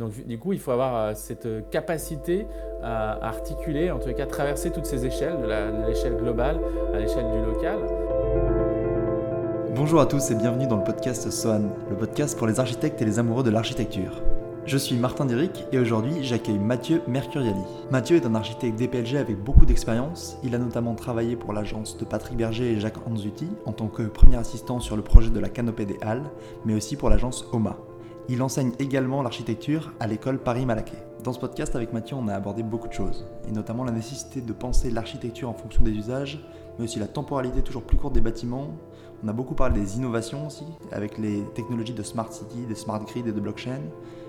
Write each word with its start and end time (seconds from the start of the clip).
Donc 0.00 0.26
du 0.26 0.38
coup, 0.38 0.54
il 0.54 0.58
faut 0.58 0.70
avoir 0.70 1.14
cette 1.14 1.68
capacité 1.70 2.46
à 2.82 3.22
articuler, 3.26 3.90
en 3.90 3.98
tout 3.98 4.10
cas 4.14 4.24
traverser 4.24 4.70
toutes 4.70 4.86
ces 4.86 5.04
échelles, 5.04 5.36
de 5.42 5.86
l'échelle 5.86 6.16
globale 6.16 6.58
à 6.94 6.98
l'échelle 6.98 7.30
du 7.30 7.44
local. 7.44 7.78
Bonjour 9.76 10.00
à 10.00 10.06
tous 10.06 10.30
et 10.30 10.34
bienvenue 10.34 10.66
dans 10.66 10.78
le 10.78 10.84
podcast 10.84 11.30
SOAN, 11.30 11.64
le 11.90 11.96
podcast 11.96 12.36
pour 12.38 12.46
les 12.46 12.58
architectes 12.58 13.02
et 13.02 13.04
les 13.04 13.18
amoureux 13.18 13.42
de 13.42 13.50
l'architecture. 13.50 14.22
Je 14.64 14.78
suis 14.78 14.96
Martin 14.96 15.26
Diric 15.26 15.66
et 15.70 15.78
aujourd'hui 15.78 16.22
j'accueille 16.22 16.58
Mathieu 16.58 17.02
Mercuriali. 17.06 17.60
Mathieu 17.90 18.16
est 18.16 18.24
un 18.24 18.34
architecte 18.34 18.78
DPLG 18.78 19.16
avec 19.16 19.36
beaucoup 19.36 19.66
d'expérience. 19.66 20.38
Il 20.42 20.54
a 20.54 20.58
notamment 20.58 20.94
travaillé 20.94 21.36
pour 21.36 21.52
l'agence 21.52 21.98
de 21.98 22.06
Patrick 22.06 22.38
Berger 22.38 22.72
et 22.72 22.80
Jacques 22.80 23.06
Anzuti 23.06 23.48
en 23.66 23.72
tant 23.72 23.88
que 23.88 24.04
premier 24.04 24.36
assistant 24.36 24.80
sur 24.80 24.96
le 24.96 25.02
projet 25.02 25.28
de 25.28 25.40
la 25.40 25.50
canopée 25.50 25.84
des 25.84 25.98
Halles, 26.00 26.30
mais 26.64 26.74
aussi 26.74 26.96
pour 26.96 27.10
l'agence 27.10 27.44
OMA. 27.52 27.76
Il 28.32 28.44
enseigne 28.44 28.70
également 28.78 29.22
l'architecture 29.22 29.92
à 29.98 30.06
l'école 30.06 30.38
Paris-Malaquais. 30.38 31.02
Dans 31.24 31.32
ce 31.32 31.40
podcast 31.40 31.74
avec 31.74 31.92
Mathieu, 31.92 32.14
on 32.14 32.28
a 32.28 32.34
abordé 32.34 32.62
beaucoup 32.62 32.86
de 32.86 32.92
choses, 32.92 33.26
et 33.48 33.50
notamment 33.50 33.82
la 33.82 33.90
nécessité 33.90 34.40
de 34.40 34.52
penser 34.52 34.92
l'architecture 34.92 35.48
en 35.48 35.52
fonction 35.52 35.82
des 35.82 35.90
usages, 35.90 36.40
mais 36.78 36.84
aussi 36.84 37.00
la 37.00 37.08
temporalité 37.08 37.60
toujours 37.60 37.82
plus 37.82 37.96
courte 37.96 38.12
des 38.12 38.20
bâtiments. 38.20 38.68
On 39.24 39.26
a 39.26 39.32
beaucoup 39.32 39.56
parlé 39.56 39.80
des 39.80 39.96
innovations 39.96 40.46
aussi, 40.46 40.62
avec 40.92 41.18
les 41.18 41.42
technologies 41.56 41.92
de 41.92 42.04
smart 42.04 42.32
city, 42.32 42.66
de 42.68 42.74
smart 42.76 43.04
grid 43.04 43.26
et 43.26 43.32
de 43.32 43.40
blockchain, 43.40 43.80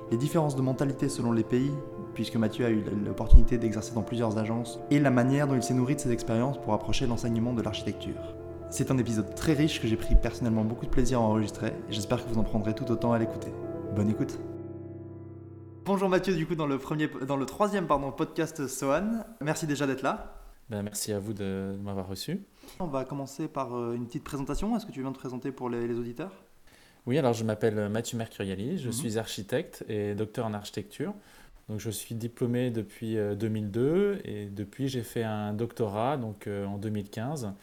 les 0.09 0.17
différences 0.17 0.55
de 0.55 0.63
mentalité 0.63 1.07
selon 1.07 1.31
les 1.31 1.43
pays, 1.43 1.71
puisque 2.15 2.37
Mathieu 2.37 2.65
a 2.65 2.71
eu 2.71 2.83
l'opportunité 3.05 3.59
d'exercer 3.59 3.93
dans 3.93 4.01
plusieurs 4.01 4.39
agences, 4.39 4.79
et 4.89 4.97
la 4.97 5.11
manière 5.11 5.47
dont 5.47 5.55
il 5.55 5.61
s'est 5.61 5.75
nourri 5.75 5.93
de 5.93 6.01
ses 6.01 6.11
expériences 6.11 6.57
pour 6.57 6.73
approcher 6.73 7.05
l'enseignement 7.05 7.53
de 7.53 7.61
l'architecture. 7.61 8.33
C'est 8.71 8.89
un 8.89 8.97
épisode 8.97 9.35
très 9.35 9.53
riche 9.53 9.79
que 9.79 9.87
j'ai 9.87 9.95
pris 9.95 10.15
personnellement 10.15 10.63
beaucoup 10.63 10.87
de 10.87 10.91
plaisir 10.91 11.19
à 11.19 11.21
enregistrer, 11.21 11.67
et 11.67 11.93
j'espère 11.93 12.25
que 12.25 12.33
vous 12.33 12.39
en 12.39 12.43
prendrez 12.43 12.73
tout 12.73 12.89
autant 12.89 13.13
à 13.13 13.19
l'écouter. 13.19 13.51
Bonne 13.95 14.09
écoute 14.09 14.39
Bonjour 15.85 16.09
Mathieu, 16.09 16.35
du 16.35 16.45
coup 16.45 16.55
dans 16.55 16.67
le, 16.67 16.77
premier, 16.77 17.09
dans 17.27 17.37
le 17.37 17.45
troisième 17.45 17.87
pardon, 17.87 18.11
podcast 18.11 18.67
SOAN. 18.67 19.23
Merci 19.41 19.67
déjà 19.67 19.87
d'être 19.87 20.01
là. 20.01 20.41
Ben, 20.69 20.83
merci 20.83 21.11
à 21.11 21.19
vous 21.19 21.33
de 21.33 21.75
m'avoir 21.83 22.07
reçu. 22.07 22.41
On 22.79 22.87
va 22.87 23.03
commencer 23.03 23.47
par 23.47 23.75
euh, 23.75 23.93
une 23.93 24.05
petite 24.05 24.23
présentation. 24.23 24.75
Est-ce 24.77 24.85
que 24.85 24.91
tu 24.91 25.01
viens 25.01 25.11
te 25.11 25.19
présenter 25.19 25.51
pour 25.51 25.69
les 25.69 25.93
auditeurs? 25.93 26.31
Oui, 27.07 27.17
alors 27.17 27.33
je 27.33 27.43
m'appelle 27.43 27.89
Mathieu 27.89 28.17
Mercuriali, 28.17 28.77
je 28.77 28.87
mhm. 28.87 28.93
suis 28.93 29.17
architecte 29.17 29.83
et 29.89 30.13
docteur 30.13 30.45
en 30.45 30.53
architecture. 30.53 31.13
Donc 31.71 31.79
je 31.79 31.89
suis 31.89 32.15
diplômé 32.15 32.69
depuis 32.69 33.15
2002 33.15 33.81
euh, 33.81 34.17
et 34.25 34.45
depuis 34.47 34.89
j'ai 34.89 35.03
fait 35.03 35.23
un 35.23 35.53
doctorat 35.53 36.17
donc 36.17 36.47
euh, 36.47 36.65
en 36.65 36.77
2015, 36.77 37.53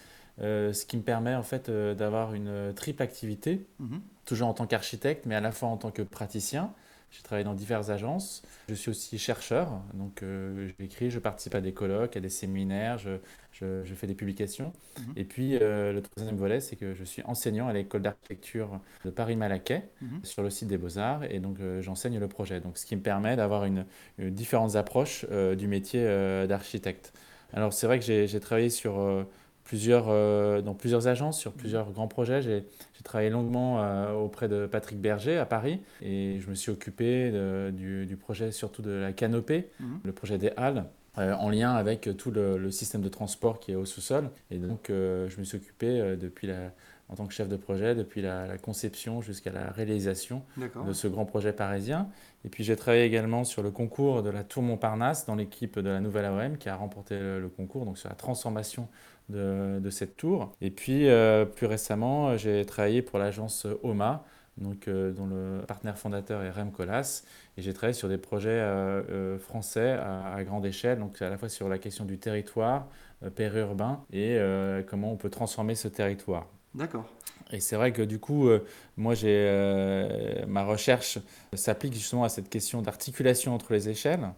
euh, 0.41 0.73
ce 0.73 0.87
qui 0.87 0.97
me 0.97 1.03
permet 1.03 1.35
en 1.35 1.43
fait 1.43 1.71
d'avoir 1.71 2.33
une 2.33 2.73
triple 2.75 3.03
activité, 3.03 3.67
mhm. 3.79 4.01
Toujours 4.29 4.49
en 4.49 4.55
tant 4.55 4.67
qu'architecte 4.67 5.27
mais 5.27 5.35
à 5.35 5.41
la 5.41 5.53
fois 5.53 5.69
en 5.69 5.77
tant 5.77 5.91
que 5.91 6.03
praticien. 6.03 6.73
J'ai 7.11 7.23
travaillé 7.23 7.45
dans 7.45 7.55
diverses 7.55 7.89
agences. 7.89 8.43
Je 8.69 8.75
suis 8.75 8.91
aussi 8.91 9.17
chercheur, 9.19 9.81
donc 9.95 10.23
euh, 10.23 10.69
j'écris, 10.79 11.11
je 11.11 11.19
participe 11.19 11.55
à 11.55 11.63
des 11.63 11.73
colloques, 11.73 12.19
à 12.19 12.21
des 12.21 12.29
séminaires, 12.29 12.99
je, 12.99 13.13
je, 13.53 13.95
fais 13.95 14.07
des 14.07 14.15
publications. 14.15 14.75
Mhm. 14.99 15.13
Et 15.17 15.25
puis 15.25 15.57
euh, 15.57 15.95
le 15.95 16.03
troisième 16.03 16.37
volet, 16.37 16.61
c'est 16.61 16.77
que 16.77 16.93
je 16.93 17.05
suis 17.05 17.23
enseignant 17.23 17.67
à 17.67 17.73
l'école 17.73 18.03
d'architecture 18.03 18.79
de 19.07 19.11
Paris-Malaquais 19.11 19.89
mhm. 20.03 20.21
sur 20.23 20.43
le 20.43 20.51
site 20.51 20.69
des 20.69 20.77
Beaux-Arts 20.77 21.25
et 21.25 21.39
donc 21.39 21.61
euh, 21.61 21.81
j'enseigne 21.81 22.19
le 22.19 22.29
projet. 22.29 22.61
Donc 22.61 22.77
ce 22.77 22.85
qui 22.85 22.95
me 22.95 23.01
permet 23.01 23.37
d'avoir 23.37 23.65
une, 23.65 23.87
différentes 24.19 24.77
approches 24.77 25.25
du 25.57 25.67
métier 25.67 26.05
d'architecte. 26.47 27.15
Alors 27.55 27.73
c'est 27.73 27.87
vrai 27.87 27.99
que 27.99 28.05
j'ai 28.05 28.41
travaillé 28.41 28.69
sur 28.69 29.27
plusieurs, 29.69 30.07
euh, 30.09 30.63
dans 30.63 30.73
plusieurs 30.73 31.09
agences, 31.09 31.39
sur 31.39 31.53
plusieurs 31.53 31.93
grands 31.93 32.09
projets. 32.09 32.41
J'ai 32.41 32.65
travaillé 33.05 33.29
longuement 33.29 33.83
euh, 33.83 34.13
auprès 34.15 34.49
de 34.49 34.67
Patrick 34.67 34.99
Berger 34.99 35.37
à 35.37 35.45
Paris 35.45 35.81
et 36.01 36.41
je 36.41 36.49
me 36.49 36.55
suis 36.55 36.73
occupé 36.73 37.31
du, 37.73 38.07
du, 38.07 38.17
projet 38.17 38.51
surtout 38.51 38.81
de 38.81 38.91
la 38.91 39.13
canopée, 39.13 39.69
mhm. 39.79 40.01
le 40.03 40.13
projet 40.13 40.39
des 40.39 40.51
Halles. 40.57 40.87
Euh, 41.19 41.35
en 41.35 41.51
lien 41.51 41.73
avec 41.73 42.09
tout 42.17 42.31
le, 42.31 42.71
système 42.71 43.03
de 43.03 43.09
transport 43.09 43.59
qui 43.59 43.73
est 43.73 43.75
au 43.75 43.85
sous-sol. 43.85 44.31
Et 44.51 44.59
donc, 44.59 44.87
je 44.89 45.39
me 45.39 45.45
suis 45.45 45.57
occupé 45.57 46.17
depuis 46.17 46.47
la, 46.47 46.71
en 47.09 47.17
tant 47.17 47.27
que 47.27 47.33
chef 47.33 47.49
de 47.49 47.57
projet, 47.57 47.95
depuis 47.95 48.23
la, 48.23 48.57
conception 48.59 49.21
jusqu'à 49.21 49.51
la 49.51 49.71
réalisation 49.71 50.43
de 50.57 50.93
ce 50.93 51.09
grand 51.09 51.25
projet 51.25 51.53
parisien. 51.53 52.09
Et 52.45 52.49
puis 52.49 52.65
j'ai 52.65 52.77
travaillé 52.77 53.05
également 53.05 53.45
sur 53.45 53.63
le 53.63 53.71
concours 53.71 54.23
de 54.23 54.31
la 54.31 54.45
Tour 54.45 54.63
Montparnasse 54.63 55.27
dans 55.27 55.35
l'équipe 55.35 55.79
de 55.79 55.89
la 55.89 56.01
Nouvelle 56.01 56.27
AOM 56.27 56.57
qui 56.59 56.69
a 56.69 56.77
remporté 56.77 57.19
le, 57.19 57.49
concours, 57.49 57.85
donc 57.85 57.99
sur 57.99 58.09
la 58.09 58.15
transformation 58.15 58.89
de, 59.29 59.91
cette 59.91 60.17
tour. 60.17 60.53
Et 60.61 60.71
puis, 60.71 61.09
euh, 61.09 61.45
plus 61.45 61.67
récemment, 61.67 62.37
j'ai 62.37 62.65
travaillé 62.65 63.03
pour 63.03 63.19
l'agence 63.19 63.67
OMA, 63.83 64.25
donc, 64.57 64.89
euh, 64.89 65.13
dont 65.13 65.27
le 65.27 65.61
partenaire 65.67 65.99
fondateur 65.99 66.43
est 66.43 66.51
Rem 66.51 66.73
Colas. 66.73 67.23
Et 67.57 67.63
j'ai 67.63 67.73
travaillé 67.73 67.95
sur 67.95 68.09
des 68.09 68.19
projets 68.19 68.51
euh, 68.51 69.39
français 69.39 69.93
à, 69.93 70.43
grande 70.45 70.67
échelle, 70.67 70.99
donc 70.99 71.21
à 71.23 71.31
la 71.31 71.39
fois 71.39 71.49
sur 71.49 71.69
la 71.69 71.79
question 71.79 72.05
du 72.05 72.19
territoire 72.19 72.87
périurbain 73.35 74.01
et 74.13 74.39
comment 74.87 75.13
on 75.13 75.17
peut 75.17 75.31
transformer 75.31 75.75
ce 75.75 75.89
territoire. 75.89 76.47
D'accord. 76.75 77.09
Et 77.51 77.59
c'est 77.59 77.75
vrai 77.75 77.93
que 77.93 78.03
du 78.03 78.21
coup, 78.21 78.49
moi, 78.97 79.15
j'ai 79.15 80.45
ma 80.47 80.65
recherche 80.65 81.19
s'applique 81.55 81.95
justement 81.95 82.23
à 82.23 82.29
cette 82.29 82.49
question 82.49 82.81
d'articulation 82.81 83.55
entre 83.55 83.73
les 83.73 83.89
échelles. 83.89 84.31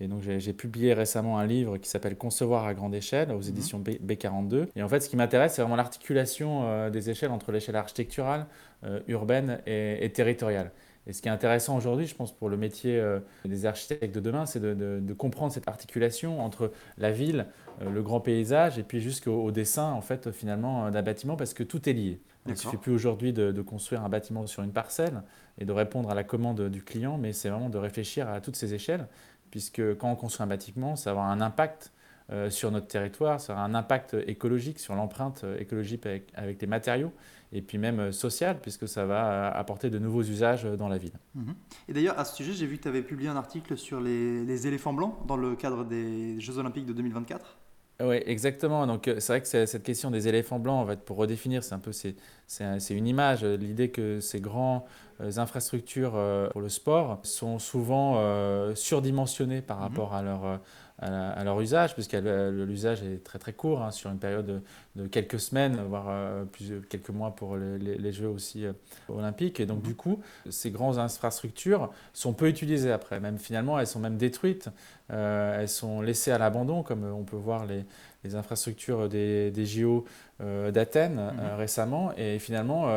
Et 0.00 0.06
donc 0.06 0.22
j'ai 0.22 0.52
publié 0.52 0.94
récemment 0.94 1.38
un 1.38 1.46
livre 1.46 1.76
qui 1.76 1.88
s'appelle 1.88 2.16
Concevoir 2.16 2.66
à 2.66 2.74
grande 2.74 2.94
échelle 2.94 3.32
aux 3.32 3.40
mhm. 3.40 3.48
éditions 3.48 3.78
B, 3.80 4.14
42 4.14 4.68
Et 4.76 4.82
en 4.82 4.88
fait, 4.88 5.00
ce 5.00 5.08
qui 5.08 5.16
m'intéresse, 5.16 5.54
c'est 5.54 5.62
vraiment 5.62 5.76
l'articulation 5.76 6.62
euh, 6.64 6.90
des 6.90 7.10
échelles 7.10 7.32
entre 7.32 7.50
l'échelle 7.50 7.76
architecturale, 7.76 8.46
euh, 8.84 9.00
urbaine 9.08 9.60
et, 9.66 10.08
territoriale. 10.14 10.70
Et 11.08 11.12
ce 11.12 11.22
qui 11.22 11.28
est 11.28 11.32
intéressant 11.32 11.76
aujourd'hui, 11.76 12.06
je 12.06 12.14
pense, 12.14 12.32
pour 12.32 12.48
le 12.48 12.56
métier 12.56 12.96
euh, 13.00 13.18
des 13.44 13.66
architectes 13.66 14.14
de 14.14 14.20
demain, 14.20 14.46
c'est 14.46 14.60
de, 14.60 15.14
comprendre 15.14 15.52
cette 15.52 15.66
articulation 15.66 16.40
entre 16.40 16.70
la 16.96 17.10
ville, 17.10 17.46
le 17.80 18.02
grand 18.02 18.20
paysage, 18.20 18.78
et 18.78 18.82
puis 18.82 19.00
jusqu'au 19.00 19.50
dessin, 19.50 19.90
en 19.92 20.02
fait, 20.02 20.30
finalement, 20.30 20.90
d'un 20.90 21.02
bâtiment, 21.02 21.36
parce 21.36 21.54
que 21.54 21.62
tout 21.62 21.88
est 21.88 21.92
lié. 21.92 22.20
Il 22.46 22.52
ne 22.52 22.56
suffit 22.56 22.76
plus 22.76 22.92
aujourd'hui 22.92 23.32
de, 23.32 23.52
de, 23.52 23.62
construire 23.62 24.04
un 24.04 24.08
bâtiment 24.08 24.46
sur 24.46 24.62
une 24.62 24.72
parcelle 24.72 25.22
et 25.58 25.64
de 25.64 25.72
répondre 25.72 26.10
à 26.10 26.14
la 26.14 26.24
commande 26.24 26.68
du 26.68 26.82
client, 26.82 27.18
mais 27.18 27.32
c'est 27.32 27.48
vraiment 27.48 27.68
de 27.70 27.78
réfléchir 27.78 28.28
à 28.28 28.40
toutes 28.40 28.56
ces 28.56 28.74
échelles 28.74 29.06
puisque 29.50 29.96
quand 29.96 30.10
on 30.10 30.16
construit 30.16 30.44
un 30.44 30.48
bâtiment, 30.48 30.96
ça 30.96 31.12
va 31.12 31.20
avoir 31.20 31.30
un 31.30 31.40
impact 31.40 31.92
euh, 32.30 32.50
sur 32.50 32.70
notre 32.70 32.88
territoire, 32.88 33.40
ça 33.40 33.54
aura 33.54 33.64
un 33.64 33.74
impact 33.74 34.14
écologique 34.26 34.78
sur 34.78 34.94
l'empreinte 34.94 35.44
euh, 35.44 35.58
écologique 35.58 36.04
avec, 36.04 36.60
les 36.60 36.66
matériaux, 36.66 37.10
et 37.52 37.62
puis 37.62 37.78
même 37.78 38.00
euh, 38.00 38.12
social, 38.12 38.58
puisque 38.60 38.86
ça 38.86 39.06
va 39.06 39.48
apporter 39.48 39.88
de 39.88 39.98
nouveaux 39.98 40.22
usages 40.22 40.64
dans 40.64 40.88
la 40.88 40.98
ville. 40.98 41.18
Mhm. 41.34 41.54
Et 41.88 41.94
d'ailleurs, 41.94 42.18
à 42.18 42.26
ce 42.26 42.36
sujet, 42.36 42.52
j'ai 42.52 42.66
vu 42.66 42.76
que 42.76 42.82
tu 42.82 42.88
avais 42.88 43.00
publié 43.00 43.30
un 43.30 43.36
article 43.36 43.78
sur 43.78 43.98
les, 43.98 44.66
éléphants 44.66 44.92
blancs 44.92 45.14
dans 45.26 45.38
le 45.38 45.56
cadre 45.56 45.84
des 45.86 46.38
Jeux 46.38 46.58
Olympiques 46.58 46.84
de 46.84 46.92
2024. 46.92 47.56
Oui, 48.00 48.20
exactement. 48.26 48.86
Donc, 48.86 49.10
c'est 49.18 49.26
vrai 49.26 49.40
que 49.40 49.66
cette 49.66 49.82
question 49.82 50.10
des 50.10 50.28
éléphants 50.28 50.60
blancs, 50.60 50.84
en 50.84 50.86
fait, 50.86 51.00
pour 51.00 51.16
redéfinir, 51.16 51.64
c'est 51.64 51.74
un 51.74 51.80
peu 51.80 51.92
c'est, 51.92 52.14
une 52.90 53.06
image, 53.06 53.44
l'idée 53.44 53.90
que 53.90 54.20
ces 54.20 54.40
grands 54.40 54.86
les 55.20 55.38
infrastructures 55.38 56.12
euh, 56.14 56.48
pour 56.50 56.60
le 56.60 56.68
sport 56.68 57.20
sont 57.24 57.58
souvent 57.58 58.14
euh, 58.18 58.74
surdimensionnées 58.74 59.62
par 59.62 59.78
mhm. 59.78 59.82
rapport 59.82 60.14
à 60.14 60.22
leur, 60.22 60.44
euh, 60.44 60.56
à, 61.00 61.44
leur 61.44 61.60
usage, 61.60 61.94
puisque 61.94 62.14
l'usage 62.14 63.02
est 63.02 63.22
très 63.22 63.38
très 63.38 63.52
court, 63.52 63.82
hein, 63.82 63.90
sur 63.90 64.10
une 64.10 64.18
période 64.18 64.62
de, 64.96 65.06
quelques 65.06 65.38
semaines, 65.38 65.80
voire 65.88 66.44
plus, 66.46 66.82
quelques 66.88 67.10
mois 67.10 67.36
pour 67.36 67.56
les, 67.56 68.12
Jeux 68.12 68.28
aussi 68.28 68.64
olympiques. 69.08 69.60
Et 69.60 69.66
donc 69.66 69.82
du 69.82 69.94
coup, 69.94 70.20
ces 70.50 70.70
grandes 70.70 70.98
infrastructures 70.98 71.90
sont 72.12 72.32
peu 72.32 72.48
utilisées 72.48 72.90
après. 72.90 73.20
Même 73.20 73.38
finalement, 73.38 73.78
elles 73.78 73.86
sont 73.86 74.00
même 74.00 74.16
détruites, 74.16 74.70
elles 75.08 75.68
sont 75.68 76.00
laissées 76.00 76.32
à 76.32 76.38
l'abandon, 76.38 76.82
comme 76.82 77.04
on 77.04 77.22
peut 77.22 77.36
voir 77.36 77.66
les, 77.66 77.84
les 78.24 78.34
infrastructures 78.34 79.08
des, 79.08 79.50
des 79.52 79.66
JO 79.66 80.04
d'Athènes 80.40 81.14
mhm. 81.14 81.56
récemment. 81.56 82.12
Et 82.16 82.40
finalement, 82.40 82.88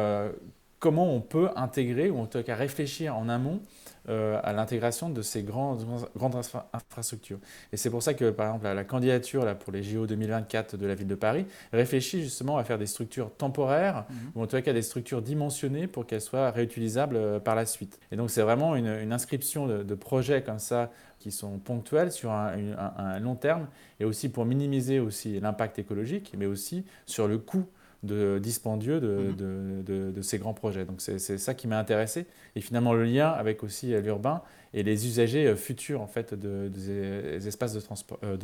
comment 0.82 1.14
on 1.14 1.22
peut 1.22 1.50
intégrer, 1.56 2.10
ou 2.10 2.20
en 2.20 2.26
tout 2.26 2.44
cas 2.44 2.56
réfléchir 2.56 3.16
en 3.16 3.30
amont 3.30 3.62
euh, 4.10 4.40
à 4.44 4.52
l'intégration 4.52 5.10
de 5.10 5.22
ces 5.22 5.44
grandes, 5.44 5.86
grandes 6.16 6.36
infrastructures. 6.74 7.38
Et 7.72 7.78
c'est 7.78 7.92
pour 7.92 8.02
ça 8.02 8.16
que, 8.16 8.32
par 8.32 8.48
exemple, 8.48 8.66
la, 8.66 8.84
candidature 8.84 9.46
là, 9.46 9.54
pour 9.54 9.72
les 9.72 9.84
JO 9.84 10.08
2024 10.08 10.76
de 10.76 10.88
la 10.88 10.96
ville 10.96 11.08
de 11.08 11.16
Paris 11.16 11.46
réfléchit 11.72 12.24
justement 12.24 12.58
à 12.58 12.64
faire 12.64 12.80
des 12.80 12.88
structures 12.88 13.32
temporaires, 13.32 14.06
mhm. 14.10 14.18
ou 14.36 14.44
en 14.44 14.48
tout 14.48 14.60
cas 14.60 14.74
des 14.74 14.82
structures 14.82 15.22
dimensionnées 15.22 15.86
pour 15.86 16.08
qu'elles 16.08 16.22
soient 16.22 16.50
réutilisables 16.50 17.16
euh, 17.16 17.40
par 17.40 17.56
la 17.56 17.68
suite. 17.68 18.00
Et 18.12 18.16
donc 18.16 18.32
c'est 18.32 18.42
vraiment 18.42 18.76
une, 18.76 19.12
inscription 19.12 19.68
de, 19.68 19.96
projets 19.96 20.42
comme 20.42 20.60
ça 20.60 20.90
qui 21.20 21.32
sont 21.32 21.60
ponctuels 21.60 22.12
sur 22.12 22.32
un, 22.32 22.56
un 22.98 23.20
long 23.20 23.36
terme, 23.36 23.68
et 24.00 24.06
aussi 24.06 24.30
pour 24.30 24.46
minimiser 24.46 25.00
aussi 25.00 25.40
l'impact 25.40 25.78
écologique, 25.78 26.34
mais 26.38 26.48
aussi 26.48 26.86
sur 27.06 27.28
le 27.28 27.38
coût 27.38 27.68
de, 28.04 28.40
dispendieux 28.40 29.00
mhm. 29.00 29.36
de, 29.36 29.82
de, 29.84 30.12
de, 30.12 30.22
ces 30.22 30.40
grands 30.40 30.54
projets. 30.54 30.86
Donc 30.86 31.02
c'est 31.02 31.20
ça 31.20 31.54
qui 31.54 31.68
m'a 31.68 31.80
intéressé. 31.80 32.26
Et 32.56 32.62
finalement 32.62 32.94
le 32.94 33.04
lien 33.04 33.30
avec 33.30 33.64
aussi 33.64 33.94
euh, 33.94 34.02
l'urbain 34.02 34.42
et 34.74 34.84
les 34.84 35.08
usagers 35.08 35.48
euh, 35.48 35.56
futurs 35.56 36.02
en 36.02 36.08
fait 36.08 36.34
des 36.34 37.48
espaces 37.48 37.74
de, 37.74 37.80
transport, 37.80 38.20
euh, 38.24 38.38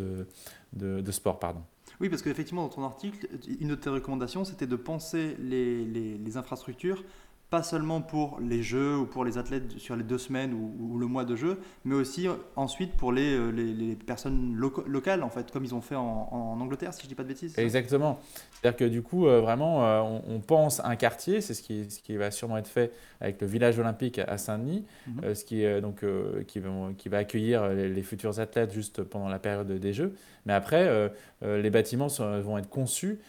de, 0.74 1.12
sport. 1.12 1.40
Pardon. 1.40 1.62
Oui, 2.00 2.10
parce 2.10 2.22
qu'effectivement, 2.22 2.64
dans 2.64 2.70
ton 2.70 2.84
article, 2.84 3.28
une 3.60 3.70
de 3.70 3.76
tes 3.76 3.90
recommandations, 3.90 4.46
c'était 4.46 4.68
de 4.68 4.76
penser 4.76 5.36
les, 5.40 5.84
les, 5.84 6.18
les, 6.18 6.38
infrastructures 6.38 7.04
pas 7.50 7.64
seulement 7.64 8.02
pour 8.02 8.40
les 8.42 8.62
jeux 8.62 8.98
ou 8.98 9.06
pour 9.06 9.24
les 9.24 9.38
athlètes 9.38 9.78
sur 9.78 9.96
les 9.96 10.04
deux 10.04 10.18
semaines 10.18 10.54
ou, 10.54 10.98
le 10.98 11.06
mois 11.06 11.24
de 11.24 11.36
jeu, 11.36 11.60
mais 11.86 11.96
aussi 11.96 12.28
ensuite 12.56 12.94
pour 12.94 13.12
les, 13.12 13.36
euh, 13.36 13.52
les, 13.52 13.96
personnes 13.96 14.56
locales, 14.56 15.24
en 15.24 15.30
fait, 15.30 15.52
comme 15.52 15.64
ils 15.64 15.74
ont 15.76 15.82
fait 15.82 15.96
en, 15.96 16.58
Angleterre, 16.60 16.94
si 16.94 17.02
je 17.02 17.06
ne 17.06 17.10
dis 17.10 17.16
pas 17.16 17.24
de 17.24 17.28
bêtises. 17.30 17.58
Exactement. 17.58 18.20
C'est-à-dire 18.52 18.78
que 18.78 18.86
du 18.86 19.02
coup, 19.02 19.28
euh, 19.28 19.40
vraiment, 19.40 19.86
euh, 19.86 20.02
on, 20.28 20.40
pense 20.40 20.82
un 20.84 20.96
quartier, 20.96 21.40
c'est 21.40 21.54
ce 21.54 21.62
qui, 21.62 21.90
ce 21.90 22.00
qui 22.00 22.18
va 22.18 22.32
sûrement 22.32 22.58
être 22.58 22.68
fait 22.68 22.92
avec 23.22 23.40
le 23.40 23.48
village 23.48 23.80
olympique 23.80 24.20
à 24.20 24.38
Saint-Denis, 24.38 24.86
mhm. 25.08 25.36
ce 25.36 25.46
qui, 25.46 25.64
donc, 25.82 26.04
qui, 26.48 26.60
va, 26.60 26.70
qui 26.98 27.10
va 27.10 27.18
accueillir 27.20 27.70
les, 27.70 28.04
futurs 28.04 28.40
athlètes 28.40 28.74
juste 28.74 29.04
pendant 29.04 29.30
la 29.30 29.40
période 29.40 29.72
des 29.72 29.94
Jeux. 29.94 30.16
Mais 30.46 30.54
après, 30.54 31.12
les 31.42 31.70
bâtiments 31.70 32.08
vont 32.08 32.58
être 32.58 32.70
conçus 32.70 33.20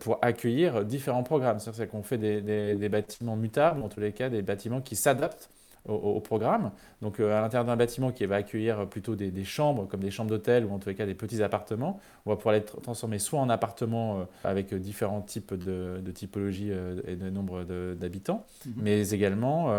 pour 0.00 0.18
accueillir 0.22 0.84
différents 0.84 1.22
programmes. 1.22 1.58
C'est-à-dire 1.58 1.88
qu'on 1.88 2.02
fait 2.02 2.18
des, 2.18 2.40
des, 2.40 2.74
des 2.76 2.88
bâtiments 2.88 3.36
mutables 3.36 3.67
en 3.76 3.88
tous 3.88 4.00
les 4.00 4.12
cas 4.12 4.28
des 4.28 4.42
bâtiments 4.42 4.80
qui 4.80 4.96
s'adaptent 4.96 5.50
au, 5.88 6.20
programme. 6.20 6.70
Donc 7.02 7.20
euh, 7.20 7.36
à 7.36 7.40
l'intérieur 7.40 7.64
d'un 7.64 7.76
bâtiment 7.76 8.12
qui 8.12 8.26
va 8.26 8.36
accueillir 8.36 8.86
plutôt 8.88 9.16
des, 9.16 9.44
chambres, 9.44 9.86
comme 9.86 10.00
des 10.00 10.10
chambres 10.10 10.30
d'hôtel 10.30 10.64
ou 10.64 10.72
en 10.72 10.78
tous 10.78 10.88
les 10.88 10.94
cas 10.94 11.06
des 11.06 11.14
petits 11.14 11.42
appartements, 11.42 12.00
on 12.26 12.30
va 12.30 12.36
pouvoir 12.36 12.54
les 12.54 12.64
transformer 12.64 13.18
soit 13.18 13.40
en 13.40 13.48
appartements 13.48 14.20
euh, 14.20 14.24
avec 14.44 14.74
différents 14.74 15.22
types 15.22 15.54
de, 15.54 16.10
typologies 16.12 16.70
euh, 16.70 17.00
et 17.06 17.16
de 17.16 17.30
nombre 17.30 17.64
d'habitants, 17.94 18.44
mhm. 18.66 18.72
mais 18.78 19.10
également 19.10 19.72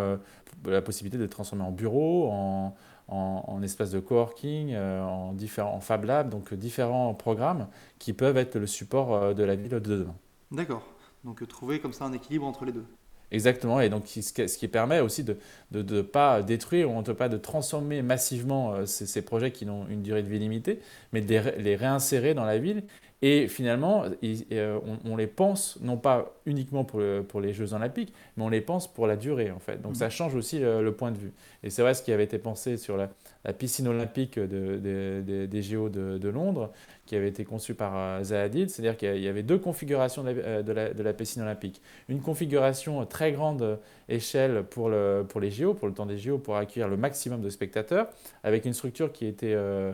la 0.66 0.82
possibilité 0.82 1.18
de 1.18 1.28
transformer 1.28 1.64
en 1.64 1.72
bureau, 1.72 2.30
en, 2.30 2.76
en, 3.08 3.62
espace 3.62 3.92
de 3.92 4.00
coworking, 4.00 4.76
en, 4.76 5.34
différents, 5.34 5.76
en 5.76 5.80
Fab 5.80 6.04
Lab, 6.06 6.30
donc 6.30 6.54
différents 6.54 7.14
programmes 7.14 7.68
qui 7.98 8.14
peuvent 8.14 8.38
être 8.38 8.58
le 8.58 8.68
support 8.68 9.34
de 9.36 9.44
la 9.44 9.56
ville 9.56 9.70
de 9.70 9.80
demain. 9.80 10.16
D'accord. 10.52 10.84
Donc 11.24 11.46
trouver 11.48 11.80
comme 11.80 11.94
ça 11.94 12.06
un 12.06 12.14
équilibre 12.14 12.46
entre 12.46 12.66
les 12.66 12.72
deux. 12.72 12.86
Exactement, 13.32 13.80
et 13.80 13.90
donc 13.90 14.08
ce 14.08 14.58
qui 14.58 14.68
permet 14.68 15.02
aussi 15.02 15.24
de 15.24 15.38
ne 15.72 16.02
pas 16.02 16.42
détruire 16.42 16.90
ou 16.90 16.96
en 16.96 17.04
tout 17.04 17.14
cas 17.14 17.30
de 17.30 17.38
transformer 17.38 18.02
massivement 18.02 18.74
euh, 18.74 18.86
ces, 18.88 19.22
projets 19.22 19.52
qui 19.52 19.70
ont 19.70 19.86
une 19.88 20.02
durée 20.02 20.24
de 20.24 20.28
vie 20.28 20.40
limitée, 20.40 20.80
mais 21.14 21.22
de 21.22 21.40
les, 21.58 21.76
réinsérer 21.76 22.34
dans 22.34 22.46
la 22.46 22.58
ville. 22.58 22.84
Et 23.22 23.50
finalement, 23.50 24.06
euh, 24.24 24.80
on, 25.04 25.18
les 25.18 25.28
pense 25.28 25.78
non 25.82 25.98
pas 25.98 26.34
uniquement 26.46 26.86
pour, 26.86 27.02
pour, 27.28 27.42
les 27.42 27.52
Jeux 27.52 27.74
Olympiques, 27.74 28.14
mais 28.38 28.46
on 28.46 28.50
les 28.50 28.62
pense 28.62 28.92
pour 28.92 29.08
la 29.08 29.18
durée 29.18 29.52
en 29.52 29.60
fait. 29.60 29.82
Donc 29.82 29.98
ça 29.98 30.08
mmh. 30.08 30.12
change 30.12 30.36
aussi 30.36 30.60
le, 30.60 30.92
point 30.94 31.12
de 31.12 31.18
vue. 31.18 31.34
Et 31.64 31.70
c'est 31.70 31.82
vrai 31.82 31.94
ce 31.94 32.02
qui 32.02 32.14
avait 32.14 32.24
été 32.24 32.38
pensé 32.38 32.78
sur 32.78 32.96
la, 32.96 33.10
piscine 33.54 33.88
olympique 33.88 34.40
de, 34.40 35.46
des 35.46 35.62
JO 35.62 35.90
de, 35.90 36.30
Londres, 36.30 36.72
qui 37.06 37.16
avait 37.16 37.28
été 37.28 37.44
conçu 37.44 37.74
par 37.74 37.94
euh, 37.96 38.24
Zahadid, 38.24 38.70
c'est-à-dire 38.70 38.96
qu'il 38.96 39.20
y 39.20 39.28
avait 39.28 39.44
deux 39.44 39.58
configurations 39.58 40.24
de 40.24 41.02
la, 41.02 41.14
piscine 41.14 41.42
olympique. 41.42 41.82
Une 42.08 42.22
configuration 42.22 43.06
très 43.06 43.34
grande 43.34 43.80
échelle 44.08 44.64
pour, 44.70 44.90
le, 44.90 45.26
pour 45.28 45.42
les 45.42 45.52
JO, 45.52 45.74
pour 45.74 45.88
le 45.88 45.94
temps 45.94 46.06
des 46.06 46.18
JO, 46.18 46.38
pour 46.38 46.56
accueillir 46.56 46.88
le 46.88 46.98
maximum 46.98 47.42
de 47.42 47.50
spectateurs, 47.50 48.08
avec 48.44 48.66
une 48.66 48.74
structure 48.74 49.12
qui 49.12 49.26
était 49.26 49.54
euh, 49.56 49.92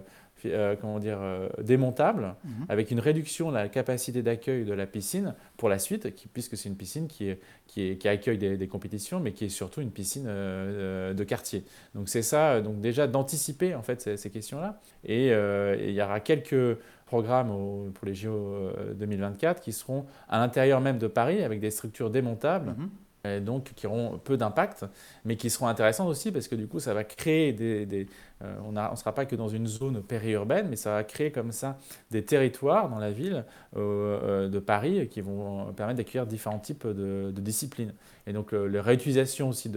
euh, 0.52 0.76
comment 0.80 1.00
dire, 1.00 1.18
euh, 1.22 1.50
démontable, 1.62 2.36
mhm. 2.44 2.66
avec 2.70 2.92
une 2.92 3.00
réduction 3.00 3.50
de 3.50 3.56
la 3.56 3.70
capacité 3.70 4.22
d'accueil 4.22 4.66
de 4.66 4.74
la 4.74 4.86
piscine 4.86 5.34
pour 5.58 5.70
la 5.70 5.80
suite, 5.80 6.16
qui, 6.16 6.28
puisque 6.28 6.58
c'est 6.58 6.70
une 6.70 6.76
piscine 6.76 7.08
qui, 7.08 7.30
est, 7.30 7.40
qui, 7.68 7.98
qui 7.98 8.08
accueille 8.08 8.38
des, 8.38 8.68
compétitions, 8.68 9.20
mais 9.20 9.32
qui 9.32 9.46
est 9.46 9.50
surtout 9.50 9.82
une 9.82 9.92
piscine 9.92 10.26
euh, 10.28 11.14
de 11.14 11.24
quartier. 11.24 11.64
Donc 11.94 12.10
c'est 12.10 12.22
ça, 12.22 12.62
donc 12.62 12.82
déjà 12.82 13.08
d'anticiper 13.08 13.76
en 13.76 13.84
fait 13.84 14.18
ces, 14.18 14.30
questions-là. 14.30 14.80
Et, 15.04 15.28
il 15.28 15.92
y 15.92 16.02
aura 16.02 16.20
quelques 16.20 16.78
programmes 17.06 17.92
pour 17.94 18.08
les 18.08 18.16
JO 18.16 18.72
2024 18.96 19.62
qui 19.62 19.72
seront 19.72 20.06
à 20.28 20.40
l'intérieur 20.40 20.82
même 20.82 20.98
de 20.98 21.08
Paris 21.08 21.44
avec 21.44 21.60
des 21.60 21.72
structures 21.72 22.10
démontables. 22.10 22.76
Mhm 23.26 23.46
donc 23.46 23.74
qui 23.76 23.88
auront 23.88 24.18
peu 24.18 24.38
d'impact, 24.38 24.86
mais 25.24 25.36
qui 25.38 25.50
seront 25.50 25.68
intéressantes 25.68 26.10
aussi 26.10 26.32
parce 26.32 26.48
que 26.48 26.56
du 26.56 26.68
coup, 26.68 26.80
ça 26.80 26.94
va 26.94 27.04
créer 27.04 27.54
des... 27.54 28.08
Euh, 28.44 28.54
on 28.66 28.74
ne 28.74 28.96
sera 28.98 29.14
pas 29.16 29.26
que 29.26 29.36
dans 29.36 29.48
une 29.48 29.66
zone 29.66 30.04
périurbaine, 30.04 30.68
mais 30.70 30.76
ça 30.76 30.92
va 30.92 31.04
créer 31.06 31.32
comme 31.32 31.54
ça 31.54 31.78
des 32.12 32.26
territoires 32.26 32.90
dans 32.90 33.00
la 33.00 33.12
ville 33.12 33.46
euh, 33.78 34.20
euh, 34.24 34.50
de 34.50 34.60
Paris 34.60 35.08
qui 35.08 35.22
vont 35.22 35.72
permettre 35.74 35.98
d'accueillir 35.98 36.28
différents 36.28 36.60
types 36.60 36.86
de, 36.86 37.32
disciplines. 37.32 37.94
Et 38.28 38.34
donc, 38.34 38.52
la 38.52 38.82
réutilisation 38.82 39.50
aussi 39.50 39.72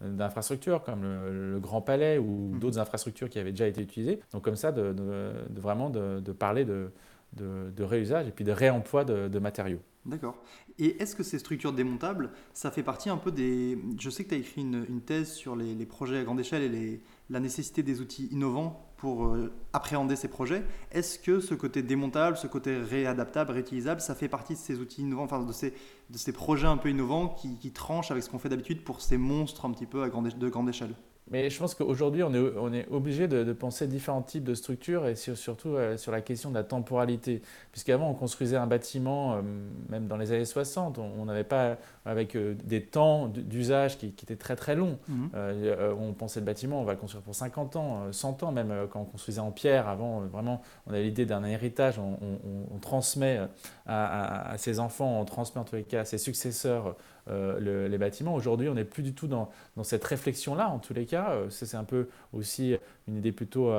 d'infrastructures 0.00 0.82
comme 0.82 1.02
le, 1.02 1.58
Grand 1.60 1.80
Palais 1.80 2.18
ou 2.18 2.50
mmh. 2.52 2.58
d'autres 2.58 2.78
infrastructures 2.78 3.30
qui 3.30 3.38
avaient 3.38 3.52
déjà 3.52 3.66
été 3.66 3.80
utilisées. 3.80 4.20
Donc 4.32 4.42
comme 4.42 4.56
ça, 4.56 4.72
de, 4.72 4.94
vraiment 5.54 5.88
de, 5.88 6.32
parler 6.32 6.64
de, 6.64 6.90
réusage 7.78 8.28
et 8.28 8.32
puis 8.32 8.44
de 8.44 8.52
réemploi 8.52 9.04
de 9.04 9.38
matériaux. 9.38 9.80
D'accord. 10.04 10.42
Et 10.80 11.00
est-ce 11.00 11.14
que 11.14 11.22
ces 11.22 11.38
structures 11.38 11.72
démontables, 11.72 12.32
ça 12.54 12.72
fait 12.72 12.82
partie 12.82 13.08
un 13.08 13.16
peu 13.16 13.30
des... 13.30 13.78
Je 14.00 14.10
sais 14.10 14.24
que 14.24 14.30
tu 14.30 14.34
as 14.34 14.38
écrit 14.38 14.62
une, 14.62 15.00
thèse 15.00 15.32
sur 15.32 15.54
les, 15.54 15.86
projets 15.86 16.18
à 16.18 16.24
grande 16.24 16.40
échelle 16.40 16.74
et 16.74 17.00
la 17.30 17.38
nécessité 17.38 17.84
des 17.84 18.00
outils 18.00 18.26
innovants 18.32 18.92
pour 18.96 19.26
euh, 19.26 19.52
appréhender 19.72 20.16
ces 20.16 20.26
projets. 20.26 20.64
Est-ce 20.90 21.20
que 21.20 21.38
ce 21.38 21.54
côté 21.54 21.82
démontable, 21.82 22.36
ce 22.36 22.48
côté 22.48 22.78
réadaptable, 22.78 23.52
réutilisable, 23.52 24.00
ça 24.00 24.16
fait 24.16 24.28
partie 24.28 24.54
de 24.54 24.58
ces 24.58 24.80
outils 24.80 25.02
innovants, 25.02 25.24
enfin 25.24 25.40
de 25.40 25.52
ces, 25.52 26.32
projets 26.32 26.66
un 26.66 26.78
peu 26.78 26.90
innovants 26.90 27.28
qui, 27.28 27.70
tranchent 27.70 28.10
avec 28.10 28.24
ce 28.24 28.30
qu'on 28.30 28.40
fait 28.40 28.48
d'habitude 28.48 28.82
pour 28.82 29.02
ces 29.02 29.18
monstres 29.18 29.66
un 29.66 29.70
petit 29.70 29.86
peu 29.86 30.02
à 30.02 30.08
de 30.08 30.48
grande 30.48 30.68
échelle? 30.68 30.94
Mais 31.30 31.50
je 31.50 31.58
pense 31.58 31.74
qu'aujourd'hui, 31.74 32.22
on 32.22 32.34
est, 32.34 32.52
on 32.58 32.72
est 32.72 32.86
obligé 32.90 33.28
de, 33.28 33.52
penser 33.52 33.86
différents 33.86 34.22
types 34.22 34.44
de 34.44 34.54
structures 34.54 35.06
et 35.06 35.14
surtout 35.14 35.70
euh, 35.70 35.96
sur 35.96 36.10
la 36.10 36.20
question 36.20 36.50
de 36.50 36.54
la 36.54 36.64
temporalité. 36.64 37.42
Puisqu'avant, 37.70 38.10
on 38.10 38.14
construisait 38.14 38.56
un 38.56 38.66
bâtiment, 38.66 39.34
euh, 39.34 39.42
même 39.88 40.08
dans 40.08 40.16
les 40.16 40.32
années 40.32 40.44
60, 40.44 40.98
on 40.98 41.24
n'avait 41.24 41.44
pas, 41.44 41.76
avec 42.04 42.34
euh, 42.34 42.54
des 42.64 42.82
temps 42.82 43.28
d'usage 43.28 43.98
qui, 43.98 44.06
étaient 44.06 44.36
très 44.36 44.56
très 44.56 44.74
longs. 44.74 44.98
Mhm. 45.08 45.30
on 45.98 46.12
pensait 46.12 46.40
le 46.40 46.46
bâtiment, 46.46 46.80
on 46.80 46.84
va 46.84 46.92
le 46.92 46.98
construire 46.98 47.22
pour 47.22 47.34
50 47.34 47.76
ans, 47.76 48.12
100 48.12 48.42
ans, 48.42 48.52
même 48.52 48.72
quand 48.90 49.00
on 49.00 49.04
construisait 49.04 49.40
en 49.40 49.52
pierre. 49.52 49.88
Avant, 49.88 50.20
vraiment, 50.20 50.60
on 50.86 50.90
avait 50.92 51.04
l'idée 51.04 51.26
d'un 51.26 51.44
héritage, 51.44 51.98
on, 51.98 52.78
transmet 52.80 53.40
à, 53.86 54.50
à, 54.52 54.58
ses 54.58 54.80
enfants, 54.80 55.20
on 55.20 55.24
transmet 55.24 55.60
en 55.60 55.64
tous 55.64 55.76
les 55.76 55.84
cas 55.84 56.00
à 56.00 56.04
ses 56.04 56.18
successeurs 56.18 56.96
euh, 57.28 57.88
les 57.88 57.98
bâtiments. 57.98 58.34
Aujourd'hui, 58.34 58.68
on 58.68 58.74
n'est 58.74 58.84
plus 58.84 59.02
du 59.02 59.14
tout 59.14 59.28
dans, 59.28 59.48
cette 59.82 60.04
réflexion-là, 60.04 60.68
en 60.68 60.78
tous 60.78 60.94
les 60.94 61.06
cas. 61.06 61.30
Euh, 61.30 61.46
c'est 61.50 61.76
un 61.76 61.84
peu 61.84 62.08
aussi 62.32 62.76
une 63.08 63.16
idée 63.16 63.32
plutôt 63.32 63.72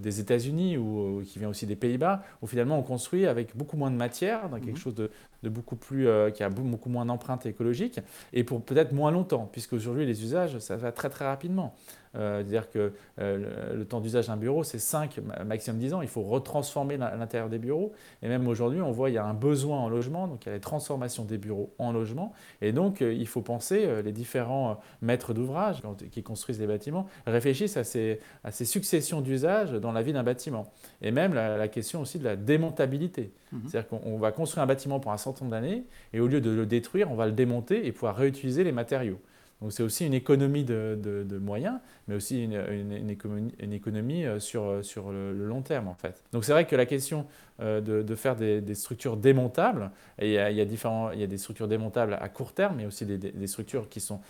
des 0.00 0.20
États-Unis 0.20 0.76
ou, 0.76 1.22
qui 1.24 1.38
vient 1.38 1.48
aussi 1.48 1.66
des 1.66 1.76
Pays-Bas, 1.76 2.22
où 2.42 2.46
finalement 2.46 2.78
on 2.78 2.82
construit 2.82 3.26
avec 3.26 3.56
beaucoup 3.56 3.76
moins 3.76 3.90
de 3.90 3.96
matière, 3.96 4.48
dans 4.48 4.58
quelque 4.58 4.70
mhm. 4.70 4.76
chose 4.76 4.94
de, 4.94 5.10
beaucoup 5.48 5.76
plus, 5.76 6.06
euh, 6.06 6.30
qui 6.30 6.42
a 6.42 6.48
beaucoup 6.48 6.88
moins 6.88 7.06
d'empreinte 7.06 7.46
écologique, 7.46 8.00
et 8.32 8.44
pour 8.44 8.62
peut-être 8.62 8.92
moins 8.92 9.10
longtemps, 9.10 9.48
puisque 9.50 9.74
aujourd'hui 9.74 10.06
les 10.06 10.22
usages, 10.22 10.58
ça 10.58 10.76
va 10.76 10.92
très 10.92 11.10
très 11.10 11.26
rapidement. 11.26 11.74
C'est-à-dire 12.14 12.66
euh, 12.76 12.90
que 12.90 12.92
euh, 13.20 13.74
le, 13.74 13.84
temps 13.84 14.00
d'usage 14.00 14.28
d'un 14.28 14.36
bureau, 14.36 14.62
c'est 14.62 14.78
5, 14.78 15.20
maximum 15.44 15.78
10 15.78 15.94
ans. 15.94 16.02
Il 16.02 16.08
faut 16.08 16.22
retransformer 16.22 16.96
l'intérieur 16.96 17.48
des 17.48 17.58
bureaux. 17.58 17.92
Et 18.22 18.28
même 18.28 18.46
aujourd'hui, 18.46 18.80
on 18.80 18.92
voit 18.92 19.08
qu'il 19.08 19.16
y 19.16 19.18
a 19.18 19.24
un 19.24 19.34
besoin 19.34 19.78
en 19.78 19.88
logement, 19.88 20.28
donc 20.28 20.44
il 20.44 20.48
y 20.48 20.52
a 20.52 20.54
les 20.54 20.60
transformations 20.60 21.24
des 21.24 21.38
bureaux 21.38 21.74
en 21.78 21.92
logement. 21.92 22.32
Et 22.62 22.72
donc, 22.72 23.02
euh, 23.02 23.12
il 23.12 23.26
faut 23.26 23.42
penser, 23.42 24.02
les 24.02 24.12
différents 24.12 24.80
maîtres 25.02 25.34
d'ouvrage 25.34 25.82
qui 26.10 26.22
construisent 26.22 26.60
les 26.60 26.66
bâtiments 26.66 27.06
réfléchissent 27.26 27.76
à 27.76 27.84
ces, 27.84 28.20
à 28.44 28.50
ces 28.50 28.64
successions 28.64 29.20
d'usages 29.20 29.72
dans 29.72 29.92
la 29.92 30.02
vie 30.02 30.12
d'un 30.12 30.22
bâtiment. 30.22 30.72
Et 31.02 31.10
même 31.10 31.34
la, 31.34 31.68
question 31.68 32.02
aussi 32.02 32.18
de 32.18 32.24
la 32.24 32.36
démontabilité. 32.36 33.32
Mhm. 33.52 33.62
C'est-à-dire 33.66 33.88
qu'on 33.88 34.18
va 34.18 34.32
construire 34.32 34.62
un 34.62 34.66
bâtiment 34.66 35.00
pour 35.00 35.12
un 35.12 35.16
certain 35.16 35.44
nombre 35.44 35.56
d'années, 35.56 35.84
et 36.12 36.20
au 36.20 36.28
lieu 36.28 36.40
de 36.40 36.50
le 36.50 36.66
détruire, 36.66 37.10
on 37.10 37.14
va 37.14 37.26
le 37.26 37.32
démonter 37.32 37.86
et 37.86 37.92
pouvoir 37.92 38.16
réutiliser 38.16 38.64
les 38.64 38.72
matériaux. 38.72 39.18
Donc 39.64 39.72
c'est 39.72 39.82
aussi 39.82 40.04
une 40.04 40.12
économie 40.12 40.62
de, 40.62 41.38
moyens, 41.40 41.78
mais 42.06 42.14
aussi 42.14 42.44
une, 42.44 43.72
économie, 43.72 44.26
euh, 44.26 44.38
sur, 44.38 44.62
euh, 44.66 45.32
le, 45.32 45.46
long 45.46 45.62
terme 45.62 45.88
en 45.88 45.94
fait. 45.94 46.22
Donc 46.34 46.44
c'est 46.44 46.52
vrai 46.52 46.66
que 46.66 46.76
la 46.76 46.84
question 46.84 47.26
euh, 47.62 47.80
de, 47.80 48.14
faire 48.14 48.36
des, 48.36 48.74
structures 48.74 49.16
démontables, 49.16 49.90
il, 50.20 50.32
y 50.32 50.38
a, 50.38 50.64
des 50.66 51.38
structures 51.38 51.66
démontables 51.66 52.18
à 52.20 52.28
court 52.28 52.52
terme, 52.52 52.76
mais 52.76 52.84
aussi 52.84 53.06
des, 53.06 53.46
structures 53.46 53.88
qui 53.88 54.00
sont 54.00 54.20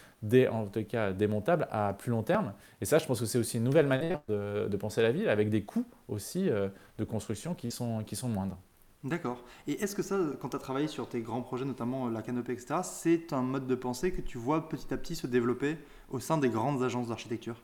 en 0.53 0.67
tout 0.67 0.85
cas 0.85 1.13
démontables 1.13 1.67
à 1.73 1.95
plus 1.99 2.13
long 2.13 2.23
terme. 2.23 2.53
Et 2.81 2.85
ça, 2.85 2.99
je 2.99 3.07
pense 3.07 3.19
que 3.19 3.27
c'est 3.27 3.39
aussi 3.39 3.57
une 3.57 3.65
nouvelle 3.65 3.89
manière 3.89 4.21
de, 4.29 4.77
penser 4.77 5.03
la 5.03 5.11
ville, 5.11 5.29
avec 5.29 5.51
des 5.51 5.65
coûts 5.65 5.87
aussi 6.07 6.45
de 6.45 7.05
construction 7.05 7.57
qui 7.57 7.73
sont 7.73 8.29
moindres. 8.29 8.59
D'accord. 9.05 9.45
Et 9.67 9.73
est-ce 9.83 9.95
que 9.95 10.03
ça, 10.03 10.19
quand 10.41 10.49
tu 10.49 10.57
as 10.57 10.59
travaillé 10.59 10.89
sur 10.89 11.09
tes 11.09 11.21
grands 11.21 11.43
projets, 11.43 11.67
notamment 11.67 12.09
la 12.09 12.23
canopée, 12.23 12.53
etc., 12.53 12.81
c'est 12.83 13.33
un 13.35 13.43
mode 13.43 13.67
de 13.67 13.75
pensée 13.75 14.13
que 14.13 14.23
tu 14.23 14.39
vois 14.39 14.69
petit 14.69 14.93
à 14.95 14.97
petit 14.97 15.15
se 15.15 15.27
développer 15.27 15.77
au 16.11 16.21
sein 16.21 16.39
des 16.39 16.49
grandes 16.49 16.83
agences 16.83 17.09
d'architecture? 17.09 17.57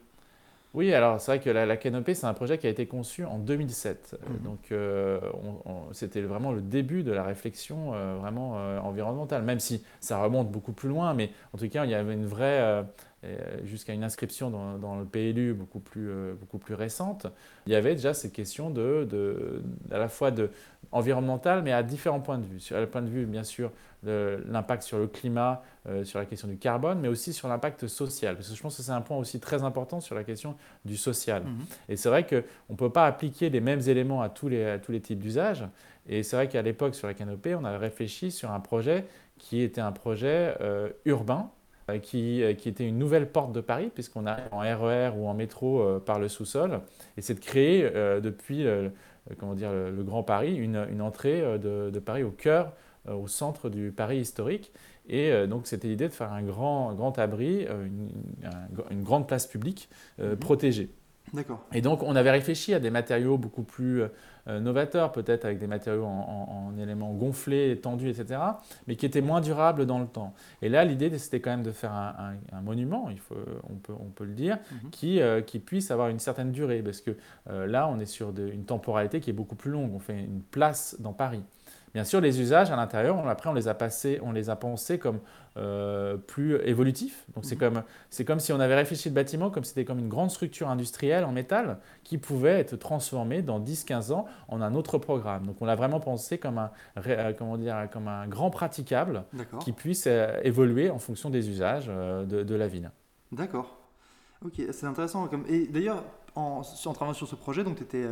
Oui, 0.72 0.94
alors 0.94 1.20
c'est 1.20 1.32
vrai 1.32 1.40
que 1.40 1.50
la, 1.50 1.76
canopée, 1.76 2.14
c'est 2.14 2.26
un 2.26 2.34
projet 2.34 2.56
qui 2.56 2.66
a 2.66 2.70
été 2.70 2.86
conçu 2.86 3.24
en 3.24 3.38
2007. 3.38 4.16
Mhm. 4.22 4.38
Donc 4.44 4.70
euh, 4.70 5.18
c'était 5.92 6.20
vraiment 6.20 6.52
le 6.52 6.60
début 6.60 7.02
de 7.02 7.10
la 7.10 7.24
réflexion 7.24 7.92
euh, 7.94 8.16
vraiment 8.20 8.54
euh, 8.56 8.78
environnementale, 8.78 9.42
même 9.42 9.58
si 9.58 9.82
ça 9.98 10.22
remonte 10.22 10.50
beaucoup 10.50 10.72
plus 10.72 10.88
loin, 10.88 11.12
mais 11.14 11.30
en 11.52 11.58
tout 11.58 11.68
cas, 11.68 11.84
il 11.84 11.90
y 11.90 11.94
avait 11.94 12.14
une 12.14 12.26
vraie 12.26 12.84
jusqu'à 13.64 13.92
une 13.92 14.02
inscription 14.02 14.50
dans, 14.50 14.98
le 14.98 15.04
PLU 15.04 15.52
beaucoup 15.52 15.80
plus, 15.80 16.10
beaucoup 16.40 16.58
plus 16.58 16.74
récente, 16.74 17.26
il 17.66 17.72
y 17.72 17.76
avait 17.76 17.94
déjà 17.94 18.14
ces 18.14 18.30
questions 18.30 18.70
de, 18.70 19.06
de 19.08 19.62
à 19.90 19.98
la 19.98 20.08
fois 20.08 20.30
de 20.30 20.50
environnemental, 20.92 21.62
mais 21.62 21.72
à 21.72 21.82
différents 21.82 22.20
points 22.20 22.38
de 22.38 22.46
vue. 22.46 22.60
Sur 22.60 22.78
le 22.78 22.86
point 22.86 23.02
de 23.02 23.08
vue, 23.08 23.26
bien 23.26 23.44
sûr, 23.44 23.70
l'impact 24.02 24.82
sur 24.82 24.98
le 24.98 25.06
climat, 25.06 25.62
euh, 25.88 26.04
sur 26.04 26.18
la 26.18 26.24
question 26.24 26.48
du 26.48 26.56
carbone, 26.56 27.00
mais 27.00 27.08
aussi 27.08 27.32
sur 27.32 27.48
l'impact 27.48 27.86
social. 27.86 28.34
Parce 28.34 28.48
que 28.48 28.54
je 28.54 28.62
pense 28.62 28.76
que 28.76 28.82
c'est 28.82 28.92
un 28.92 29.00
point 29.00 29.16
aussi 29.16 29.40
très 29.40 29.62
important 29.62 30.00
sur 30.00 30.14
la 30.14 30.24
question 30.24 30.56
du 30.84 30.96
social. 30.96 31.42
Mhm. 31.44 31.66
Et 31.88 31.96
c'est 31.96 32.08
vrai 32.08 32.26
qu'on 32.26 32.72
ne 32.72 32.76
peut 32.76 32.90
pas 32.90 33.06
appliquer 33.06 33.50
les 33.50 33.60
mêmes 33.60 33.80
éléments 33.86 34.22
à 34.22 34.28
tous 34.28 34.48
les, 34.48 34.64
à 34.64 34.78
tous 34.78 34.92
les 34.92 35.00
types 35.00 35.18
d'usages. 35.18 35.64
Et 36.08 36.22
c'est 36.22 36.36
vrai 36.36 36.48
qu'à 36.48 36.62
l'époque, 36.62 36.94
sur 36.94 37.06
la 37.06 37.14
canopée, 37.14 37.54
on 37.54 37.64
a 37.64 37.76
réfléchi 37.76 38.30
sur 38.30 38.50
un 38.50 38.60
projet 38.60 39.04
qui 39.38 39.60
était 39.60 39.80
un 39.80 39.92
projet 39.92 40.56
euh, 40.60 40.90
urbain, 41.04 41.50
euh, 41.50 41.59
qui, 41.98 42.42
qui, 42.58 42.68
était 42.68 42.86
une 42.86 42.98
nouvelle 42.98 43.30
porte 43.30 43.52
de 43.52 43.60
Paris, 43.60 43.90
puisqu'on 43.92 44.26
arrive 44.26 44.48
en 44.52 44.60
RER 44.60 45.10
e 45.10 45.12
ou 45.16 45.26
en 45.26 45.34
métro 45.34 46.00
par 46.06 46.18
le 46.18 46.28
sous-sol. 46.28 46.80
Et 47.16 47.22
c'est 47.22 47.34
de 47.34 47.40
créer, 47.40 47.82
depuis 48.20 48.66
comment 49.38 49.54
dire, 49.54 49.72
le, 49.72 50.02
Grand 50.02 50.22
Paris, 50.22 50.54
une, 50.54 50.86
une 50.90 51.02
entrée 51.02 51.40
de, 51.58 51.90
de, 51.90 51.98
Paris 51.98 52.22
au 52.22 52.30
cœur 52.30 52.72
euh, 53.08 53.14
au 53.14 53.28
centre 53.28 53.70
du 53.70 53.92
Paris 53.92 54.18
historique. 54.18 54.72
Et 55.08 55.32
euh, 55.32 55.46
donc, 55.46 55.66
c'était 55.66 55.88
l'idée 55.88 56.06
de 56.06 56.12
faire 56.12 56.32
un 56.32 56.42
grand, 56.42 56.92
grand 56.92 57.18
abri, 57.18 57.64
euh, 57.66 57.88
une, 58.90 59.02
grande 59.02 59.26
place 59.26 59.46
publique 59.46 59.88
mhm. 60.18 60.36
protégée. 60.36 60.90
D'accord. 61.32 61.64
Et 61.72 61.80
donc, 61.80 62.02
on 62.02 62.16
avait 62.16 62.30
réfléchi 62.30 62.74
à 62.74 62.80
des 62.80 62.90
matériaux 62.90 63.38
beaucoup 63.38 63.62
plus 63.62 64.02
novateurs, 64.48 65.12
peut-être 65.12 65.44
avec 65.44 65.58
des 65.58 65.68
matériaux 65.68 66.04
en, 66.04 66.72
éléments 66.76 67.12
gonflés, 67.12 67.78
tendus, 67.80 68.08
etc., 68.08 68.40
mais 68.88 68.96
qui 68.96 69.06
étaient 69.06 69.20
moins 69.20 69.40
durables 69.40 69.86
dans 69.86 70.00
le 70.00 70.06
temps. 70.06 70.34
Et 70.60 70.68
là, 70.68 70.84
l'idée, 70.84 71.16
c'était 71.18 71.38
quand 71.38 71.50
même 71.50 71.62
de 71.62 71.70
faire 71.70 71.92
un, 71.92 72.60
monument, 72.62 73.10
il 73.10 73.20
faut, 73.20 73.36
on, 73.68 73.74
peut, 73.74 73.92
on 73.92 74.08
peut 74.10 74.24
le 74.24 74.32
dire, 74.32 74.58
mhm. 74.72 74.90
qui, 74.90 75.20
qui 75.46 75.60
puisse 75.60 75.92
avoir 75.92 76.08
une 76.08 76.18
certaine 76.18 76.50
durée, 76.50 76.82
parce 76.82 77.00
que 77.00 77.12
là, 77.46 77.88
on 77.88 78.00
est 78.00 78.06
sur 78.06 78.30
une 78.36 78.64
temporalité 78.64 79.20
qui 79.20 79.30
est 79.30 79.34
beaucoup 79.34 79.54
plus 79.54 79.70
longue. 79.70 79.94
On 79.94 80.00
fait 80.00 80.18
une 80.18 80.42
place 80.42 80.96
dans 80.98 81.12
Paris. 81.12 81.44
Bien 81.92 82.04
sûr, 82.04 82.20
les 82.20 82.40
usages 82.40 82.70
à 82.70 82.76
l'intérieur, 82.76 83.26
après, 83.28 83.50
on 83.50 83.52
les 83.52 83.66
a 83.66 83.74
passés, 83.74 84.20
on 84.22 84.30
les 84.30 84.48
a 84.48 84.56
pensés 84.56 84.98
comme 84.98 85.18
euh, 85.56 86.16
plus 86.16 86.54
évolutifs. 86.64 87.26
Donc, 87.34 87.44
c'est 87.44 87.56
mhm. 87.56 87.60
comme, 87.60 87.82
c'est 88.10 88.24
comme 88.24 88.38
si 88.38 88.52
on 88.52 88.60
avait 88.60 88.76
réfléchi 88.76 89.08
le 89.08 89.14
bâtiment 89.14 89.50
comme 89.50 89.64
c'était 89.64 89.84
comme 89.84 89.98
une 89.98 90.08
grande 90.08 90.30
structure 90.30 90.68
industrielle 90.68 91.24
en 91.24 91.32
métal 91.32 91.78
qui 92.04 92.18
pouvait 92.18 92.60
être 92.60 92.76
transformée 92.76 93.42
dans 93.42 93.58
10-15 93.58 94.12
ans 94.12 94.26
en 94.46 94.62
un 94.62 94.74
autre 94.76 94.98
programme. 94.98 95.46
Donc, 95.46 95.56
on 95.60 95.64
l'a 95.64 95.74
vraiment 95.74 95.98
pensé 95.98 96.38
comme 96.38 96.58
un, 96.58 96.70
euh, 97.04 97.32
comment 97.36 97.58
dire, 97.58 97.88
comme 97.92 98.06
un 98.06 98.28
grand 98.28 98.50
praticable 98.50 99.24
qui 99.60 99.72
puisse 99.72 100.04
euh, 100.06 100.38
évoluer 100.44 100.90
en 100.90 101.00
fonction 101.00 101.28
des 101.28 101.48
usages 101.48 101.88
de, 101.88 102.54
la 102.54 102.68
ville. 102.68 102.90
D'accord. 103.32 103.78
Ok, 104.44 104.60
c'est 104.70 104.86
intéressant. 104.86 105.28
Et 105.48 105.66
d'ailleurs, 105.66 106.04
en, 106.36 106.62
en, 106.84 106.92
travaillant 106.92 107.14
sur 107.14 107.26
ce 107.26 107.34
projet, 107.34 107.64
donc 107.64 107.76
tu 107.76 107.82
étais 107.82 108.04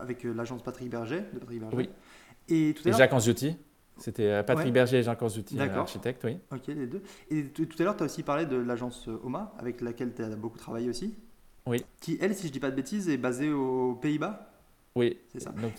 avec 0.00 0.24
l'agence 0.24 0.62
Patrick 0.62 0.90
Berger, 0.90 1.22
de 1.32 1.38
Patrick 1.38 1.60
Berger. 1.60 1.76
Oui. 1.76 1.90
Et, 2.52 2.74
tout 2.74 2.88
à 2.88 2.92
Jacques 2.92 3.12
Anziotti. 3.12 3.56
C'était 3.98 4.26
euh, 4.26 4.42
Patrick 4.42 4.72
Berger 4.72 4.98
et 4.98 5.02
Jacques 5.02 5.22
Anziotti, 5.22 5.58
euh, 5.60 5.74
architecte, 5.74 6.24
oui. 6.24 6.38
Ok, 6.50 6.66
les 6.68 6.86
deux. 6.86 7.02
Et 7.30 7.44
tout 7.44 7.66
à 7.78 7.82
l'heure, 7.84 7.96
tu 7.96 8.02
as 8.02 8.06
aussi 8.06 8.22
parlé 8.22 8.46
de 8.46 8.56
l'agence 8.56 9.06
euh, 9.08 9.20
OMA, 9.22 9.54
avec 9.58 9.80
laquelle 9.80 10.12
tu 10.14 10.22
as 10.22 10.28
beaucoup 10.30 10.58
travaillé 10.58 10.88
aussi. 10.88 11.14
Oui. 11.66 11.84
Qui, 12.00 12.18
elle, 12.20 12.34
si 12.34 12.48
je 12.48 12.52
dis 12.52 12.58
pas 12.58 12.70
de 12.70 12.76
bêtises, 12.76 13.08
est 13.08 13.16
basée 13.16 13.52
aux 13.52 13.94
Pays-Bas 13.94 14.50
Oui. 14.96 15.18
C'est 15.28 15.40
ça 15.40 15.50
Donc, 15.50 15.72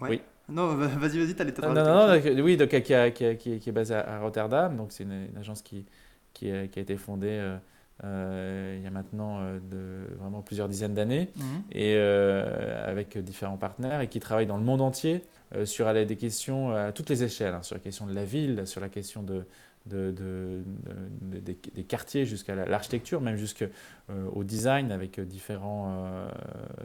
Oui. 0.00 0.20
Non, 0.48 0.74
vas-y, 0.74 1.18
vas-y, 1.18 1.34
tu 1.34 1.42
allais 1.42 1.52
te 1.52 1.62
Non, 1.62 1.72
non, 1.72 1.84
non, 1.84 2.42
oui, 2.42 2.56
donc, 2.56 2.68
qui, 2.68 2.94
a, 2.94 3.10
qui, 3.10 3.36
qui, 3.36 3.68
est 3.68 3.72
basée 3.72 3.94
à 3.94 4.20
Rotterdam. 4.20 4.76
Donc, 4.76 4.92
c'est 4.92 5.04
une, 5.04 5.28
agence 5.38 5.62
qui, 5.62 5.86
qui, 6.34 6.50
a, 6.50 6.66
qui 6.66 6.78
a 6.78 6.82
été 6.82 6.96
fondée 6.96 7.58
euh, 8.04 8.76
il 8.78 8.84
y 8.84 8.86
a 8.86 8.90
maintenant 8.90 9.40
euh, 9.40 9.58
de, 9.58 10.14
vraiment 10.16 10.40
plusieurs 10.40 10.68
dizaines 10.68 10.94
d'années, 10.94 11.30
mhm. 11.36 11.62
et 11.72 11.94
euh, 11.96 12.88
avec 12.88 13.18
différents 13.18 13.56
partenaires, 13.56 14.00
et 14.00 14.08
qui 14.08 14.20
travaillent 14.20 14.46
dans 14.46 14.56
le 14.56 14.64
monde 14.64 14.80
entier 14.80 15.24
sur 15.64 15.92
des 15.92 16.16
questions 16.16 16.70
à 16.70 16.92
toutes 16.92 17.10
les 17.10 17.24
échelles, 17.24 17.54
hein, 17.54 17.62
sur 17.62 17.74
la 17.74 17.80
question 17.80 18.06
de 18.06 18.14
la 18.14 18.24
ville, 18.24 18.66
sur 18.66 18.80
la 18.80 18.88
question 18.88 19.22
de, 19.22 19.44
de, 19.86 20.62
des, 21.20 21.84
quartiers 21.84 22.26
jusqu'à 22.26 22.54
l'architecture, 22.54 23.20
même 23.20 23.36
jusqu'au 23.36 24.44
design 24.44 24.92
avec 24.92 25.20
différentes 25.20 26.30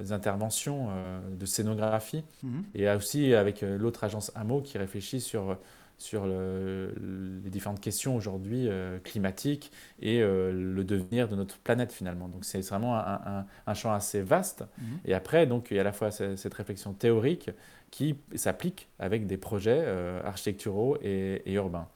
interventions 0.10 0.90
de 1.30 1.46
scénographie. 1.46 2.24
Mhm. 2.44 2.64
Et 2.76 2.90
aussi 2.90 3.34
avec 3.34 3.62
l'autre 3.62 4.06
agence 4.06 4.32
AMO 4.36 4.62
qui 4.62 4.78
réfléchit 4.78 5.20
sur 5.20 5.58
sur 6.04 6.28
les 6.28 7.50
différentes 7.50 7.80
questions 7.80 8.16
aujourd'hui 8.16 8.68
euh, 8.68 9.00
climatiques 9.00 9.72
et 10.02 10.22
euh, 10.22 10.52
le 10.52 10.84
devenir 10.84 11.30
de 11.30 11.36
notre 11.36 11.58
planète 11.60 11.94
finalement. 11.94 12.28
Donc 12.28 12.44
c'est 12.44 12.60
vraiment 12.62 12.98
un, 12.98 13.74
champ 13.74 13.94
assez 13.94 14.22
vaste. 14.22 14.66
Mhm. 14.78 15.00
Et 15.06 15.14
après, 15.14 15.48
donc, 15.48 15.72
il 15.72 15.76
y 15.76 15.78
a 15.78 15.82
à 15.82 15.86
la 15.86 15.94
fois 15.94 16.12
cette 16.12 16.54
réflexion 16.54 16.94
théorique 16.94 17.50
qui 17.90 18.16
s'applique 18.36 18.90
avec 19.00 19.28
des 19.28 19.38
projets 19.38 19.82
euh, 19.86 20.22
architecturaux 20.24 20.98
et, 21.02 21.42
et 21.46 21.54
urbains. 21.54 21.88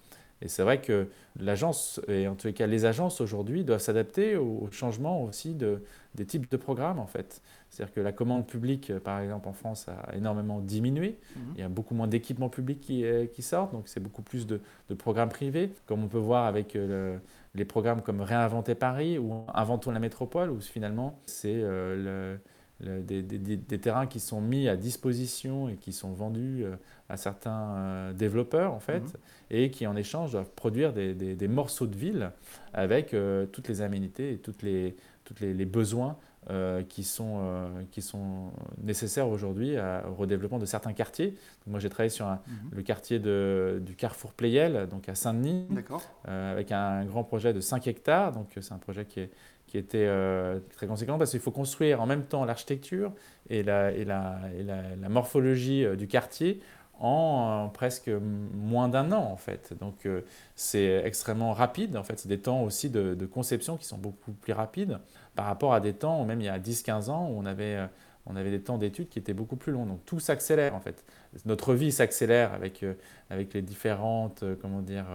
Et 0.42 0.48
c'est 0.48 0.64
vrai 0.64 0.82
que 0.82 1.08
l'agence, 1.40 2.00
et 2.08 2.28
en 2.28 2.36
tous 2.36 2.48
les 2.48 2.54
cas 2.54 2.68
les 2.68 2.86
agences 2.86 3.22
aujourd'hui, 3.22 3.64
doivent 3.64 3.82
s'adapter 3.82 4.36
au 4.36 4.68
changement 4.72 5.24
aussi 5.24 5.56
de, 5.56 5.82
des 6.16 6.26
types 6.26 6.50
de 6.50 6.58
programmes 6.58 7.00
en 7.00 7.08
fait. 7.08 7.42
C'est-à-dire 7.70 7.94
que 7.94 8.02
la 8.02 8.12
commande 8.12 8.48
publique, 8.48 8.98
par 9.00 9.20
exemple 9.20 9.48
en 9.48 9.54
France, 9.54 9.88
a 9.88 10.16
énormément 10.16 10.60
diminué. 10.60 11.18
Mhm. 11.36 11.42
Il 11.56 11.60
y 11.62 11.64
a 11.64 11.70
beaucoup 11.70 11.96
moins 11.96 12.08
d'équipements 12.08 12.50
publics 12.50 12.82
qui, 12.82 13.06
euh, 13.06 13.26
qui, 13.26 13.42
sortent, 13.42 13.72
donc 13.72 13.88
c'est 13.88 14.00
beaucoup 14.00 14.22
plus 14.22 14.48
de, 14.48 14.62
de, 14.90 14.96
programmes 14.96 15.30
privés, 15.30 15.72
comme 15.86 16.04
on 16.04 16.08
peut 16.08 16.18
voir 16.18 16.46
avec 16.46 16.76
euh, 16.76 17.18
les 17.56 17.66
programmes 17.66 18.02
comme 18.02 18.22
Réinventer 18.22 18.76
Paris 18.76 19.18
ou 19.18 19.46
Inventons 19.54 19.92
la 19.92 20.00
métropole, 20.00 20.50
où 20.50 20.60
finalement 20.60 21.20
c'est 21.26 21.54
euh, 21.56 22.36
le 22.36 22.40
des, 22.80 23.24
des, 23.24 23.80
terrains 23.80 24.06
qui 24.06 24.20
sont 24.20 24.40
mis 24.40 24.68
à 24.68 24.76
disposition 24.76 25.68
et 25.68 25.76
qui 25.76 25.92
sont 25.92 26.12
vendus 26.12 26.64
euh, 26.64 26.76
à 27.10 27.18
certains 27.18 27.76
euh, 27.76 28.14
développeurs 28.14 28.74
en 28.74 28.80
fait, 28.80 29.00
mhm. 29.00 29.12
et 29.50 29.72
qui 29.72 29.88
en 29.88 29.96
échange 29.96 30.32
doivent 30.32 30.52
produire 30.52 30.94
des, 30.94 31.48
morceaux 31.48 31.88
de 31.88 31.96
ville 31.96 32.32
avec 32.74 33.14
euh, 33.14 33.46
toutes 33.48 33.68
les 33.68 33.82
aménités 33.82 34.34
et 34.34 34.38
toutes 34.38 34.62
les, 34.62 34.96
toutes 35.24 35.40
les, 35.40 35.66
besoins 35.66 36.18
qui, 36.88 37.04
sont, 37.04 37.42
qui 37.92 38.02
sont 38.02 38.52
nécessaires 38.82 39.28
aujourd'hui 39.28 39.76
au 39.78 40.14
redéveloppement 40.14 40.60
de 40.60 40.66
certains 40.66 40.94
quartiers. 40.94 41.36
moi 41.66 41.80
j'ai 41.80 41.90
travaillé 41.90 42.10
sur 42.10 42.26
mhm. 42.26 42.40
le 42.72 42.84
quartier 42.84 43.20
de, 43.20 43.82
du 43.86 43.96
Carrefour 43.96 44.32
Playel, 44.32 44.88
donc 44.88 45.10
à 45.10 45.16
Saint-Denis, 45.16 45.68
avec 46.26 46.72
un 46.72 47.04
grand 47.04 47.26
projet 47.26 47.54
de 47.54 47.60
5 47.60 47.88
hectares, 47.88 48.32
donc 48.32 48.48
c'est 48.62 48.74
un 48.74 48.78
projet 48.78 49.04
qui 49.04 49.22
est 49.22 49.32
qui 49.68 49.78
était 49.78 50.06
euh, 50.08 50.60
très 50.76 50.88
conséquent 50.88 51.18
parce 51.18 51.32
qu'il 51.32 51.42
faut 51.42 51.52
construire 51.52 52.02
en 52.02 52.06
même 52.06 52.24
temps 52.24 52.46
l'architecture 52.46 53.12
et 53.50 53.64
la, 53.64 53.92
et 53.92 54.06
la, 54.06 54.40
et 54.58 54.64
la, 54.64 55.10
morphologie 55.10 55.86
euh, 55.86 55.96
du 55.96 56.08
quartier 56.08 56.62
en 57.00 57.70
presque 57.72 58.10
moins 58.10 58.88
d'un 58.88 59.12
an 59.12 59.30
en 59.32 59.36
fait. 59.36 59.74
Donc 59.80 60.06
euh, 60.06 60.22
c'est 60.56 61.04
extrêmement 61.06 61.54
rapide 61.54 61.98
en 61.98 62.04
fait. 62.04 62.18
C'est 62.18 62.30
des 62.30 62.40
temps 62.40 62.64
aussi 62.64 62.90
de, 62.90 63.14
de, 63.14 63.26
conception 63.26 63.78
qui 63.78 63.86
sont 63.86 63.98
beaucoup 63.98 64.32
plus 64.32 64.54
rapides 64.54 64.98
par 65.36 65.46
rapport 65.46 65.74
à 65.74 65.82
des 65.82 65.94
temps, 65.94 66.24
même 66.26 66.42
il 66.42 66.46
y 66.46 66.50
a 66.50 66.58
10-15 66.58 67.10
ans, 67.10 67.30
où 67.30 67.38
on 67.38 67.46
avait, 67.46 67.78
on 68.26 68.36
avait 68.36 68.50
des 68.50 68.62
temps 68.62 68.80
d'études 68.80 69.10
qui 69.10 69.20
étaient 69.20 69.36
beaucoup 69.36 69.58
plus 69.58 69.74
longs. 69.74 69.86
Donc 69.86 70.04
tout 70.06 70.20
s'accélère 70.20 70.74
en 70.74 70.80
fait. 70.80 71.06
Notre 71.46 71.76
vie 71.76 71.92
s'accélère 71.92 72.54
avec, 72.54 72.84
avec 73.30 73.54
les 73.54 73.62
différentes, 73.62 74.44
comment 74.60 74.82
dire, 74.82 75.06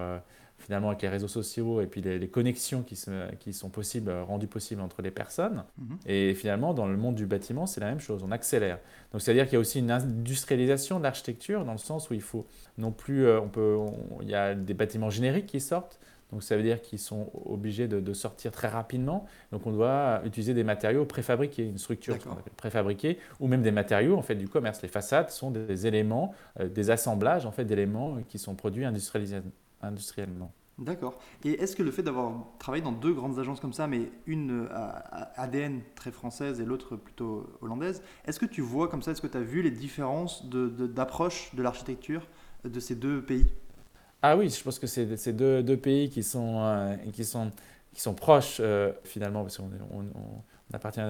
finalement 0.63 0.89
avec 0.89 1.03
les 1.03 1.09
réseaux 1.09 1.29
sociaux 1.29 1.81
et 1.81 1.87
puis 1.87 2.01
les, 2.01 2.29
connexions 2.29 2.83
qui, 2.83 2.99
qui, 3.41 3.53
sont 3.53 3.69
possibles, 3.69 4.11
rendues 4.11 4.47
possibles 4.47 4.81
entre 4.81 5.03
les 5.03 5.11
personnes. 5.11 5.65
Mhm. 5.79 5.99
Et 6.07 6.35
finalement, 6.35 6.73
dans 6.73 6.87
le 6.87 6.97
monde 6.97 7.15
du 7.15 7.27
bâtiment, 7.27 7.67
c'est 7.67 7.81
la 7.81 7.89
même 7.89 8.01
chose, 8.01 8.23
on 8.25 8.31
accélère. 8.31 8.79
Donc 9.13 9.21
c'est-à-dire 9.21 9.45
qu'il 9.45 9.55
y 9.55 9.57
a 9.57 9.61
aussi 9.61 9.81
une 9.81 9.91
industrialisation 9.91 10.99
de 10.99 11.05
l'architecture 11.05 11.65
dans 11.65 11.73
le 11.73 11.79
sens 11.79 12.11
où 12.11 12.15
il 12.15 12.23
faut 12.23 12.47
non 12.79 12.93
plus, 12.93 13.27
euh, 13.27 13.41
on 13.41 13.49
peut, 13.49 13.79
il 14.23 14.29
y 14.29 14.35
a 14.35 14.55
des 14.55 14.75
bâtiments 14.75 15.11
génériques 15.11 15.47
qui 15.47 15.61
sortent. 15.61 15.99
Donc 16.33 16.43
ça 16.43 16.57
veut 16.57 16.63
dire 16.63 16.81
qu'ils 16.81 16.99
sont 16.99 17.31
obligés 17.45 17.87
de, 17.87 18.13
sortir 18.15 18.53
très 18.53 18.69
rapidement. 18.69 19.27
Donc 19.53 19.67
on 19.67 19.71
doit 19.71 20.23
utiliser 20.25 20.55
des 20.55 20.65
matériaux 20.65 21.05
préfabriqués, 21.05 21.65
une 21.65 21.79
structure 21.79 22.17
préfabriquée, 22.57 23.19
ou 23.39 23.49
même 23.49 23.63
des 23.63 23.71
matériaux 23.71 24.17
en 24.17 24.23
fait 24.23 24.35
du 24.35 24.49
commerce. 24.49 24.81
Les 24.81 24.89
façades 24.89 25.29
sont 25.31 25.51
des 25.51 25.87
éléments, 25.87 26.33
euh, 26.59 26.69
des 26.69 26.91
assemblages 26.91 27.45
en 27.45 27.53
fait 27.53 27.67
d'éléments 27.67 28.19
qui 28.29 28.39
sont 28.39 28.55
produits 28.55 28.87
industrialisés 28.87 29.41
industriellement. 29.83 30.53
D'accord. 30.79 31.19
Et 31.45 31.53
est-ce 31.63 31.77
que 31.77 31.83
le 31.83 31.91
fait 31.91 32.03
d'avoir 32.03 32.33
travaillé 32.59 32.83
dans 32.83 32.93
deux 32.93 33.13
grandes 33.13 33.39
agences 33.39 33.61
comme 33.61 33.75
ça, 33.75 33.87
mais 33.87 34.11
une 34.27 34.69
ADN 35.37 35.81
très 35.95 36.11
française 36.11 36.61
et 36.61 36.65
l'autre 36.65 36.97
plutôt 36.97 37.47
hollandaise, 37.61 38.03
est-ce 38.25 38.41
que 38.41 38.47
tu 38.47 38.63
vois 38.63 38.89
comme 38.89 39.03
ça, 39.03 39.13
est-ce 39.13 39.21
que 39.21 39.27
tu 39.27 39.37
as 39.37 39.43
vu 39.43 39.63
les 39.63 39.71
différences 39.71 40.47
d'approche 40.47 41.51
de, 41.53 41.59
de 41.59 41.63
l'architecture 41.63 42.27
de 42.65 42.81
ces 42.81 42.95
deux 42.95 43.23
pays? 43.23 43.47
Ah 44.23 44.37
oui, 44.37 44.49
je 44.49 44.63
pense 44.63 44.79
que 44.79 44.87
c'est 44.87 45.17
ces 45.17 45.33
deux, 45.33 45.63
deux, 45.63 45.77
pays 45.77 46.09
qui 46.09 46.23
sont, 46.23 46.61
euh, 46.61 46.95
qui 47.13 47.25
sont, 47.25 47.51
qui 47.93 48.01
sont 48.01 48.15
proches 48.15 48.59
euh, 48.61 48.93
finalement, 49.03 49.43
parce 49.43 49.59
qu'on 49.59 49.71
on, 49.93 50.05
on 50.15 50.75
appartient 50.75 51.01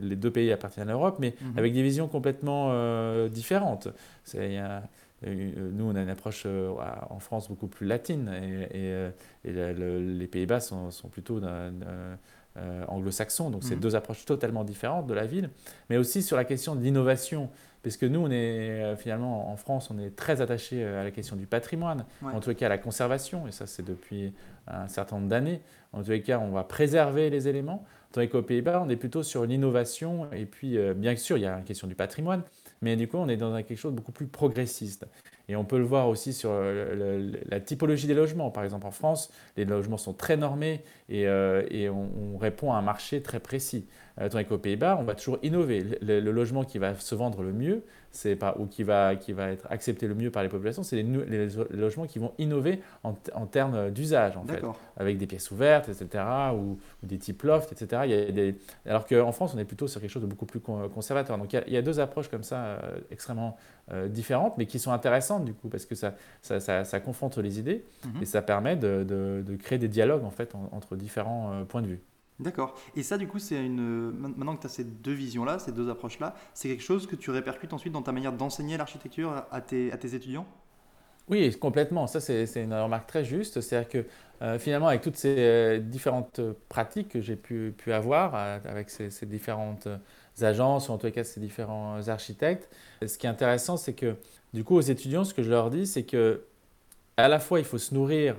les 0.00 0.16
deux 0.16 0.30
pays 0.30 0.52
appartiennent 0.52 0.88
à 0.88 0.92
l'Europe, 0.92 1.16
mais 1.18 1.34
mhm. 1.40 1.58
avec 1.58 1.74
des 1.74 1.82
visions 1.82 2.06
complètement 2.06 2.68
euh, 2.70 3.28
différentes. 3.28 3.88
Il 4.34 4.52
y 4.52 4.58
a 4.58 4.84
nous, 5.26 5.84
on 5.84 5.94
a 5.94 6.02
une 6.02 6.08
approche 6.08 6.46
en 6.46 7.18
France 7.18 7.48
beaucoup 7.48 7.66
plus 7.66 7.86
latine 7.86 8.30
et, 8.72 9.10
les 9.44 10.26
Pays-Bas 10.26 10.60
sont, 10.60 10.90
sont, 10.90 11.08
plutôt 11.08 11.40
anglo-saxons. 12.88 13.50
Donc, 13.50 13.64
c'est 13.64 13.76
mmh. 13.76 13.80
deux 13.80 13.96
approches 13.96 14.24
totalement 14.24 14.64
différentes 14.64 15.06
de 15.06 15.14
la 15.14 15.26
ville. 15.26 15.50
Mais 15.88 15.96
aussi 15.96 16.22
sur 16.22 16.36
la 16.36 16.44
question 16.44 16.74
de 16.74 16.80
l'innovation. 16.80 17.50
Parce 17.82 17.96
que 17.96 18.04
nous, 18.04 18.20
on 18.20 18.30
est 18.30 18.94
finalement 18.96 19.50
en 19.50 19.56
France, 19.56 19.90
on 19.90 19.98
est 19.98 20.14
très 20.14 20.42
attaché 20.42 20.84
à 20.84 21.02
la 21.02 21.10
question 21.10 21.36
du 21.36 21.46
patrimoine, 21.46 22.04
en 22.22 22.40
tout 22.40 22.54
cas 22.54 22.66
à 22.66 22.68
la 22.68 22.76
conservation, 22.78 23.48
et 23.48 23.52
ça 23.52 23.66
c'est 23.66 23.82
depuis 23.82 24.34
un 24.66 24.88
certain 24.88 25.16
nombre 25.16 25.28
d'années. 25.28 25.62
En 25.92 26.02
tous 26.02 26.10
les 26.10 26.22
cas, 26.22 26.38
on 26.38 26.50
va 26.50 26.64
préserver 26.64 27.30
les 27.30 27.48
éléments. 27.48 27.84
Tandis 28.12 28.28
qu'aux 28.28 28.42
Pays-Bas, 28.42 28.82
on 28.84 28.88
est 28.88 28.96
plutôt 28.96 29.22
sur 29.22 29.44
l'innovation. 29.44 30.30
Et 30.32 30.46
puis, 30.46 30.76
euh, 30.76 30.94
bien 30.94 31.14
sûr, 31.16 31.36
il 31.36 31.42
y 31.42 31.46
a 31.46 31.56
la 31.56 31.62
question 31.62 31.86
du 31.86 31.94
patrimoine, 31.94 32.42
mais 32.82 32.96
du 32.96 33.08
coup, 33.08 33.18
on 33.18 33.28
est 33.28 33.36
dans 33.36 33.54
quelque 33.62 33.76
chose 33.76 33.92
de 33.92 33.96
beaucoup 33.96 34.12
plus 34.12 34.26
progressiste. 34.26 35.06
Et 35.48 35.56
on 35.56 35.64
peut 35.64 35.78
le 35.78 35.84
voir 35.84 36.08
aussi 36.08 36.32
sur 36.32 36.50
euh, 36.52 37.32
la 37.46 37.60
typologie 37.60 38.06
des 38.06 38.14
logements. 38.14 38.50
Par 38.50 38.62
exemple, 38.62 38.86
en 38.86 38.92
France, 38.92 39.32
les 39.56 39.64
logements 39.64 39.98
sont 39.98 40.14
très 40.14 40.36
normés 40.36 40.84
et, 41.08 41.26
euh, 41.26 41.92
on, 41.92 42.38
répond 42.38 42.72
à 42.72 42.76
un 42.76 42.82
marché 42.82 43.20
très 43.20 43.40
précis. 43.40 43.86
Tandis 44.16 44.44
qu'aux 44.44 44.58
Pays-Bas, 44.58 44.96
on 45.00 45.04
va 45.04 45.14
toujours 45.14 45.38
innover. 45.42 45.98
Le, 46.02 46.20
logement 46.20 46.64
qui 46.64 46.78
va 46.78 46.94
se 46.94 47.14
vendre 47.14 47.42
le 47.42 47.52
mieux, 47.52 47.82
c'est 48.12 48.36
pas, 48.36 48.56
ou 48.58 48.66
qui 48.66 48.82
va, 48.82 49.14
qui 49.16 49.32
va 49.32 49.50
être 49.50 49.66
accepté 49.70 50.08
le 50.08 50.14
mieux 50.14 50.30
par 50.30 50.42
les 50.42 50.48
populations, 50.48 50.82
c'est 50.82 50.96
les, 50.96 51.48
logements 51.70 52.06
qui 52.06 52.18
vont 52.18 52.32
innover 52.38 52.80
en, 53.04 53.14
en 53.34 53.46
termes 53.46 53.90
d'usage, 53.90 54.36
en 54.36 54.44
fait, 54.44 54.62
avec 54.96 55.16
des 55.16 55.26
pièces 55.26 55.50
ouvertes, 55.50 55.88
etc., 55.88 56.24
ou, 56.54 56.78
des 57.02 57.18
types 57.18 57.42
loft, 57.42 57.72
etc. 57.72 58.02
Il 58.04 58.10
y 58.10 58.14
a 58.14 58.30
des... 58.30 58.54
Alors 58.86 59.06
qu'en 59.06 59.32
France, 59.32 59.52
on 59.54 59.58
est 59.58 59.64
plutôt 59.64 59.86
sur 59.86 60.00
quelque 60.00 60.10
chose 60.10 60.22
de 60.22 60.28
beaucoup 60.28 60.46
plus 60.46 60.60
conservateur. 60.60 61.38
Donc 61.38 61.52
il 61.52 61.72
y 61.72 61.76
a, 61.76 61.82
deux 61.82 62.00
approches 62.00 62.28
comme 62.28 62.42
ça 62.42 62.56
euh, 62.56 62.98
extrêmement 63.10 63.56
euh, 63.92 64.08
différentes, 64.08 64.56
mais 64.58 64.66
qui 64.66 64.78
sont 64.78 64.92
intéressantes 64.92 65.44
du 65.44 65.54
coup, 65.54 65.68
parce 65.68 65.84
que 65.84 65.94
ça, 65.94 66.14
ça, 66.42 66.60
ça, 66.60 67.00
confronte 67.00 67.38
les 67.38 67.58
idées 67.58 67.84
mhm. 68.04 68.22
et 68.22 68.24
ça 68.24 68.42
permet 68.42 68.76
de, 68.76 69.04
de, 69.04 69.56
créer 69.56 69.78
des 69.78 69.88
dialogues 69.88 70.24
en 70.24 70.30
fait 70.30 70.54
entre 70.72 70.96
différents 70.96 71.52
euh, 71.52 71.64
points 71.64 71.82
de 71.82 71.88
vue. 71.88 72.00
D'accord. 72.40 72.74
Et 72.96 73.02
ça, 73.02 73.18
du 73.18 73.28
coup, 73.28 73.38
c'est 73.38 73.64
une. 73.64 74.10
Maintenant 74.12 74.56
que 74.56 74.62
tu 74.62 74.66
as 74.66 74.70
ces 74.70 74.84
deux 74.84 75.12
visions-là, 75.12 75.58
ces 75.58 75.72
deux 75.72 75.90
approches-là, 75.90 76.34
c'est 76.54 76.68
quelque 76.68 76.82
chose 76.82 77.06
que 77.06 77.14
tu 77.14 77.30
répercutes 77.30 77.74
ensuite 77.74 77.92
dans 77.92 78.02
ta 78.02 78.12
manière 78.12 78.32
d'enseigner 78.32 78.78
l'architecture 78.78 79.44
à 79.50 79.60
tes, 79.60 79.92
à 79.92 79.98
tes 79.98 80.14
étudiants? 80.14 80.46
Oui, 81.28 81.56
complètement. 81.58 82.06
Ça, 82.06 82.18
c'est 82.18 82.46
une 82.56 82.74
remarque 82.74 83.06
très 83.06 83.24
juste. 83.24 83.60
C'est-à-dire 83.60 83.88
que 83.88 84.06
euh, 84.42 84.58
finalement, 84.58 84.88
avec 84.88 85.02
toutes 85.02 85.16
ces 85.16 85.36
euh, 85.38 85.78
différentes 85.80 86.40
pratiques 86.70 87.10
que 87.10 87.20
j'ai 87.20 87.36
pu, 87.36 87.74
pu, 87.76 87.92
avoir, 87.92 88.34
euh, 88.34 88.58
avec 88.64 88.88
ces, 88.88 89.10
ces, 89.10 89.26
différentes 89.26 89.86
agences, 90.40 90.88
ou 90.88 90.92
en 90.92 90.98
tout 90.98 91.10
cas 91.10 91.22
ces 91.22 91.40
différents 91.40 92.08
architectes, 92.08 92.70
ce 93.06 93.18
qui 93.18 93.26
est 93.26 93.30
intéressant, 93.30 93.76
c'est 93.76 93.92
que 93.92 94.16
du 94.54 94.64
coup, 94.64 94.76
aux 94.76 94.80
étudiants, 94.80 95.24
ce 95.24 95.34
que 95.34 95.42
je 95.42 95.50
leur 95.50 95.70
dis, 95.70 95.86
c'est 95.86 96.04
que 96.04 96.42
à 97.18 97.28
la 97.28 97.38
fois, 97.38 97.58
il 97.58 97.66
faut 97.66 97.78
se 97.78 97.94
nourrir 97.94 98.36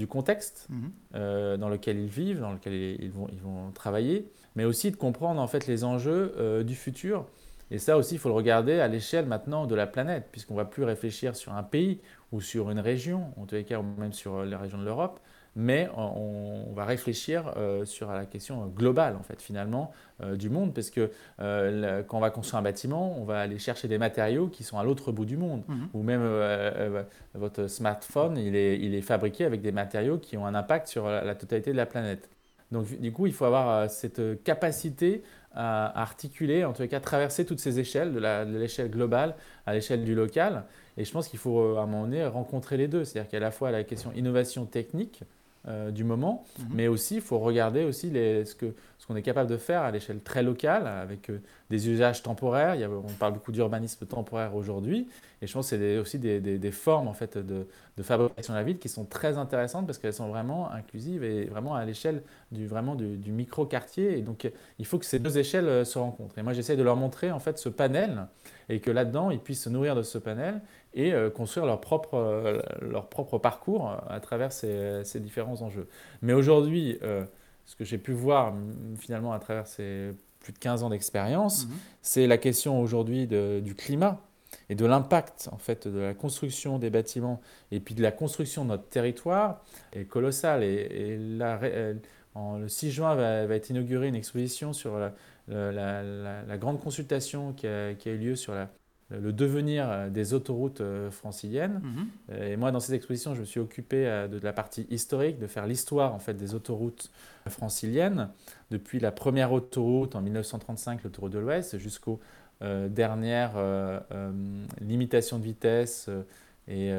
du 0.00 0.06
contexte 0.06 0.66
mhm. 0.70 0.92
euh, 1.14 1.56
dans 1.58 1.68
lequel 1.68 1.98
ils 1.98 2.08
vivent, 2.08 2.40
dans 2.40 2.52
lequel 2.52 2.72
ils 2.72 3.10
vont, 3.10 3.28
ils 3.30 3.40
vont 3.40 3.70
travailler, 3.72 4.32
mais 4.56 4.64
aussi 4.64 4.90
de 4.90 4.96
comprendre 4.96 5.42
en 5.42 5.46
fait 5.46 5.66
les 5.66 5.84
enjeux 5.84 6.34
euh, 6.38 6.64
du 6.64 6.74
futur. 6.74 7.26
Et 7.70 7.78
ça 7.78 7.98
aussi, 7.98 8.14
il 8.14 8.18
faut 8.18 8.30
le 8.30 8.34
regarder 8.34 8.80
à 8.80 8.88
l'échelle 8.88 9.26
maintenant 9.26 9.66
de 9.66 9.74
la 9.74 9.86
planète, 9.86 10.28
puisqu'on 10.32 10.54
ne 10.54 10.60
va 10.60 10.64
plus 10.64 10.84
réfléchir 10.84 11.36
sur 11.36 11.52
un 11.52 11.62
pays 11.62 12.00
ou 12.32 12.40
sur 12.40 12.70
une 12.70 12.80
région, 12.80 13.32
en 13.36 13.44
tous 13.44 13.56
les 13.56 13.64
cas, 13.64 13.78
ou 13.78 13.82
même 13.82 14.14
sur 14.14 14.42
les 14.42 14.56
régions 14.56 14.78
de 14.78 14.84
l'Europe, 14.84 15.20
mais 15.56 15.88
on, 15.96 16.72
va 16.74 16.84
réfléchir 16.84 17.52
euh, 17.56 17.84
sur 17.84 18.12
la 18.12 18.24
question 18.24 18.66
globale, 18.66 19.16
en 19.16 19.22
fait, 19.22 19.42
finalement, 19.42 19.92
euh, 20.22 20.36
du 20.36 20.48
monde, 20.48 20.72
parce 20.72 20.90
que 20.90 21.10
euh, 21.40 22.02
quand 22.04 22.18
on 22.18 22.20
va 22.20 22.30
construire 22.30 22.60
un 22.60 22.62
bâtiment, 22.62 23.18
on 23.18 23.24
va 23.24 23.40
aller 23.40 23.58
chercher 23.58 23.88
des 23.88 23.98
matériaux 23.98 24.46
qui 24.46 24.62
sont 24.62 24.78
à 24.78 24.84
l'autre 24.84 25.10
bout 25.10 25.24
du 25.24 25.36
monde, 25.36 25.62
mhm. 25.66 25.88
ou 25.92 26.02
même 26.02 26.22
votre 27.34 27.66
smartphone, 27.66 28.38
il 28.38 28.54
est, 28.54 28.78
il 28.78 28.94
est, 28.94 29.02
fabriqué 29.02 29.44
avec 29.44 29.60
des 29.60 29.72
matériaux 29.72 30.18
qui 30.18 30.36
ont 30.36 30.46
un 30.46 30.54
impact 30.54 30.86
sur 30.86 31.08
la, 31.08 31.34
totalité 31.34 31.72
de 31.72 31.76
la 31.76 31.86
planète. 31.86 32.28
Donc, 32.70 32.86
du 33.00 33.12
coup, 33.12 33.26
il 33.26 33.32
faut 33.32 33.44
avoir 33.44 33.90
cette 33.90 34.44
capacité 34.44 35.24
à 35.52 36.00
articuler, 36.00 36.64
en 36.64 36.72
tout 36.72 36.86
cas 36.86 37.00
traverser 37.00 37.44
toutes 37.44 37.58
ces 37.58 37.80
échelles, 37.80 38.14
de 38.14 38.56
l'échelle 38.56 38.88
globale 38.88 39.34
à 39.66 39.74
l'échelle 39.74 40.04
du 40.04 40.14
local. 40.14 40.64
Et 40.96 41.04
je 41.04 41.10
pense 41.10 41.26
qu'il 41.26 41.40
faut 41.40 41.76
à 41.76 41.82
un 41.82 41.86
moment 41.86 42.04
donné 42.04 42.24
rencontrer 42.24 42.76
les 42.76 42.86
deux, 42.86 43.04
c'est-à-dire 43.04 43.28
qu'à 43.28 43.40
la 43.40 43.50
fois 43.50 43.72
la 43.72 43.82
question 43.82 44.12
innovation 44.12 44.64
technique, 44.66 45.24
euh, 45.68 45.90
du 45.90 46.04
moment, 46.04 46.46
mhm. 46.58 46.66
mais 46.72 46.88
aussi 46.88 47.16
il 47.16 47.20
faut 47.20 47.38
regarder 47.38 47.84
aussi 47.84 48.08
les, 48.08 48.46
ce 48.46 48.54
qu'on 48.54 48.72
ce 48.98 49.12
est 49.14 49.22
capable 49.22 49.50
de 49.50 49.58
faire 49.58 49.82
à 49.82 49.90
l'échelle 49.90 50.20
très 50.20 50.42
locale 50.42 50.86
avec 50.86 51.28
euh, 51.28 51.38
des 51.68 51.90
usages 51.90 52.22
temporaires. 52.22 52.76
Il 52.76 52.80
y 52.80 52.84
a, 52.84 52.88
on 52.90 53.12
parle 53.18 53.34
beaucoup 53.34 53.52
d'urbanisme 53.52 54.06
temporaire 54.06 54.54
aujourd'hui, 54.54 55.08
et 55.42 55.46
je 55.46 55.52
pense 55.52 55.70
que 55.70 55.76
c'est 55.76 55.98
aussi 55.98 56.18
des, 56.18 56.40
des, 56.40 56.70
formes 56.70 57.08
en 57.08 57.12
fait 57.12 57.36
de, 57.36 57.66
de, 57.98 58.02
fabrication 58.02 58.54
de 58.54 58.58
la 58.58 58.64
ville 58.64 58.78
qui 58.78 58.88
sont 58.88 59.04
très 59.04 59.36
intéressantes 59.36 59.84
parce 59.86 59.98
qu'elles 59.98 60.14
sont 60.14 60.28
vraiment 60.28 60.70
inclusives 60.70 61.24
et 61.24 61.44
vraiment 61.44 61.74
à 61.74 61.84
l'échelle 61.84 62.22
du 62.52 62.66
vraiment 62.66 62.94
du, 62.94 63.16
du 63.16 63.30
micro 63.30 63.66
quartier. 63.66 64.18
Et 64.18 64.22
donc 64.22 64.50
il 64.78 64.86
faut 64.86 64.98
que 64.98 65.04
ces 65.06 65.18
deux 65.18 65.36
échelles 65.36 65.68
euh, 65.68 65.84
se 65.84 65.98
rencontrent. 65.98 66.38
Et 66.38 66.42
moi 66.42 66.54
j'essaie 66.54 66.76
de 66.76 66.82
leur 66.82 66.96
montrer 66.96 67.30
en 67.32 67.38
fait 67.38 67.58
ce 67.58 67.68
panel 67.68 68.26
et 68.70 68.80
que 68.80 68.90
là-dedans 68.90 69.30
ils 69.30 69.40
puissent 69.40 69.64
se 69.64 69.68
nourrir 69.70 69.94
de 69.94 70.02
ce 70.02 70.16
panel 70.16 70.60
et 70.94 71.12
euh, 71.12 71.30
construire 71.30 71.66
leur 71.66 71.80
propre, 71.80 72.14
euh, 72.14 72.60
leur 72.80 73.08
propre 73.08 73.38
parcours 73.38 73.96
à 74.08 74.20
travers 74.20 74.52
ces, 74.52 75.02
ces 75.04 75.20
différents 75.20 75.62
enjeux. 75.62 75.88
Mais 76.22 76.32
aujourd'hui, 76.32 76.98
euh, 77.02 77.24
ce 77.66 77.76
que 77.76 77.84
j'ai 77.84 77.98
pu 77.98 78.12
voir 78.12 78.54
finalement 78.98 79.32
à 79.32 79.38
travers 79.38 79.66
ces 79.66 80.12
plus 80.40 80.52
de 80.52 80.58
15 80.58 80.82
ans 80.82 80.90
d'expérience, 80.90 81.66
mhm. 81.66 81.74
c'est 82.02 82.26
la 82.26 82.38
question 82.38 82.80
aujourd'hui 82.80 83.26
du 83.26 83.74
climat 83.74 84.20
et 84.68 84.74
de 84.74 84.86
l'impact 84.86 85.48
en 85.52 85.58
fait 85.58 85.86
de 85.86 85.98
la 85.98 86.14
construction 86.14 86.78
des 86.78 86.90
bâtiments 86.90 87.40
et 87.70 87.78
puis 87.78 87.94
de 87.94 88.02
la 88.02 88.10
construction 88.10 88.64
de 88.64 88.70
notre 88.70 88.88
territoire 88.88 89.62
est 89.92 90.06
colossal. 90.06 90.64
Et, 90.64 91.18
en, 92.34 92.58
le 92.58 92.68
6 92.68 92.90
juin 92.90 93.14
va, 93.16 93.46
va, 93.46 93.54
être 93.56 93.70
inaugurée 93.70 94.08
une 94.08 94.14
exposition 94.14 94.72
sur 94.72 94.98
la, 94.98 95.12
la, 95.48 96.02
la, 96.02 96.58
grande 96.58 96.80
consultation 96.80 97.52
qui 97.52 97.66
a, 97.66 97.94
qui 97.94 98.08
a, 98.08 98.12
eu 98.12 98.18
lieu 98.18 98.36
sur 98.36 98.54
la, 98.54 98.70
le 99.10 99.32
devenir 99.32 99.90
euh, 99.90 100.08
des 100.08 100.34
autoroutes 100.34 100.80
euh, 100.80 101.10
franciliennes. 101.10 101.80
Mhm. 101.82 102.06
Euh, 102.30 102.52
et 102.52 102.56
moi, 102.56 102.70
dans 102.70 102.80
cette 102.80 102.94
exposition, 102.94 103.34
je 103.34 103.40
me 103.40 103.44
suis 103.44 103.60
occupé 103.60 104.04
de 104.30 104.38
la 104.42 104.52
partie 104.52 104.86
historique, 104.90 105.38
de 105.38 105.46
faire 105.46 105.66
l'histoire 105.66 106.14
en 106.14 106.18
fait 106.18 106.34
des 106.34 106.54
autoroutes 106.54 107.10
franciliennes, 107.48 108.28
depuis 108.70 109.00
la 109.00 109.10
première 109.10 109.52
autoroute 109.52 110.14
en 110.14 110.20
1935, 110.20 111.02
l'autoroute 111.02 111.32
de 111.32 111.38
l'Ouest, 111.38 111.78
jusqu'aux 111.78 112.20
dernières 112.60 113.54
limitations 114.80 115.38
de 115.38 115.44
vitesse 115.44 116.10
et, 116.68 116.92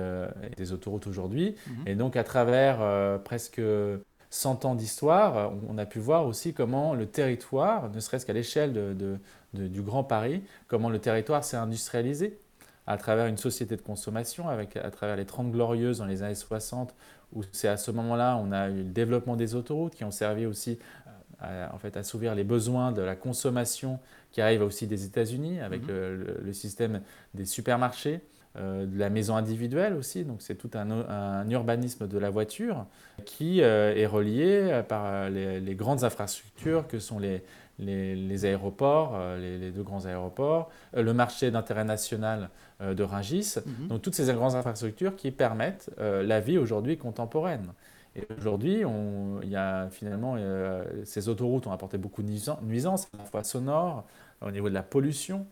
des 0.57 0.73
autoroutes 0.73 1.05
aujourd'hui. 1.07 1.55
Mhm. 1.67 1.87
Et 1.87 1.95
donc, 1.95 2.15
à 2.15 2.23
travers 2.23 3.21
presque 3.23 3.61
100 4.31 4.65
ans 4.65 4.75
d'histoire, 4.75 5.51
on 5.69 5.77
a 5.77 5.85
pu 5.85 5.99
voir 5.99 6.25
aussi 6.25 6.53
comment 6.53 6.95
le 6.95 7.05
territoire, 7.05 7.89
ne 7.91 7.99
serait-ce 7.99 8.25
qu'à 8.25 8.33
l'échelle 8.33 8.73
de 8.73 9.19
du 9.53 9.81
Grand 9.81 10.03
Paris, 10.03 10.43
comment 10.67 10.89
le 10.89 10.99
territoire 10.99 11.43
s'est 11.43 11.57
industrialisé 11.57 12.39
à 12.87 12.97
travers 12.97 13.27
une 13.27 13.37
société 13.37 13.75
de 13.75 13.81
consommation, 13.81 14.49
avec, 14.49 14.75
à 14.75 14.89
travers 14.89 15.15
les 15.15 15.25
30 15.25 15.51
glorieuses 15.51 15.99
dans 15.99 16.05
les 16.05 16.23
années 16.23 16.35
60, 16.35 16.95
où 17.33 17.43
c'est 17.51 17.67
à 17.67 17.77
ce 17.77 17.91
moment-là 17.91 18.37
on 18.41 18.51
a 18.51 18.69
eu 18.69 18.77
le 18.77 18.83
développement 18.83 19.35
des 19.35 19.55
autoroutes 19.55 19.95
qui 19.95 20.03
ont 20.03 20.11
servi 20.11 20.45
aussi 20.45 20.79
euh, 21.43 21.67
à, 21.69 21.75
en 21.75 21.77
fait, 21.77 21.95
à 21.95 22.01
assouvir 22.01 22.33
les 22.35 22.43
besoins 22.43 22.91
de 22.91 23.01
la 23.01 23.15
consommation 23.15 23.99
qui 24.31 24.41
arrive 24.41 24.61
aussi 24.61 24.87
des 24.87 25.05
États-Unis 25.05 25.59
avec 25.59 25.83
mhm. 25.83 26.25
le, 26.43 26.53
système 26.53 27.01
des 27.33 27.45
supermarchés. 27.45 28.21
Euh, 28.57 28.85
de 28.85 28.99
la 28.99 29.09
maison 29.09 29.37
individuelle 29.37 29.93
aussi, 29.93 30.25
donc 30.25 30.41
c'est 30.41 30.55
tout 30.55 30.71
un, 30.73 31.49
urbanisme 31.49 32.05
de 32.05 32.17
la 32.17 32.29
voiture 32.29 32.85
qui 33.23 33.61
euh, 33.61 33.95
est 33.95 34.05
relié 34.05 34.81
par 34.89 35.29
les, 35.29 35.75
grandes 35.75 36.03
infrastructures 36.03 36.85
que 36.85 36.99
sont 36.99 37.17
les, 37.17 37.43
les, 37.81 38.45
aéroports, 38.45 39.13
euh, 39.15 39.57
les, 39.59 39.71
deux 39.71 39.83
grands 39.83 40.05
aéroports, 40.05 40.69
euh, 40.95 41.03
le 41.03 41.13
marché 41.13 41.51
d'intérêt 41.51 41.83
national 41.83 42.49
euh, 42.81 42.93
de 42.93 43.03
Rungis, 43.03 43.55
mhm. 43.65 43.87
donc 43.87 44.01
toutes 44.01 44.15
ces 44.15 44.31
grandes 44.33 44.55
infrastructures 44.55 45.15
qui 45.15 45.31
permettent 45.31 45.89
la 45.99 46.39
vie 46.39 46.57
aujourd'hui 46.57 46.97
contemporaine. 46.97 47.67
Et 48.15 48.27
aujourd'hui, 48.37 48.83
il 49.43 49.49
y 49.49 49.55
a 49.55 49.87
finalement, 49.89 50.35
ces 51.05 51.29
autoroutes 51.29 51.67
ont 51.67 51.71
apporté 51.71 51.97
beaucoup 51.97 52.23
de 52.23 52.29
nuisances, 52.63 53.07
à 53.13 53.17
la 53.17 53.23
fois 53.23 53.43
sonores, 53.43 54.05
au 54.41 54.51
niveau 54.51 54.67
de 54.67 54.73
la 54.73 54.83
pollution, 54.83 55.45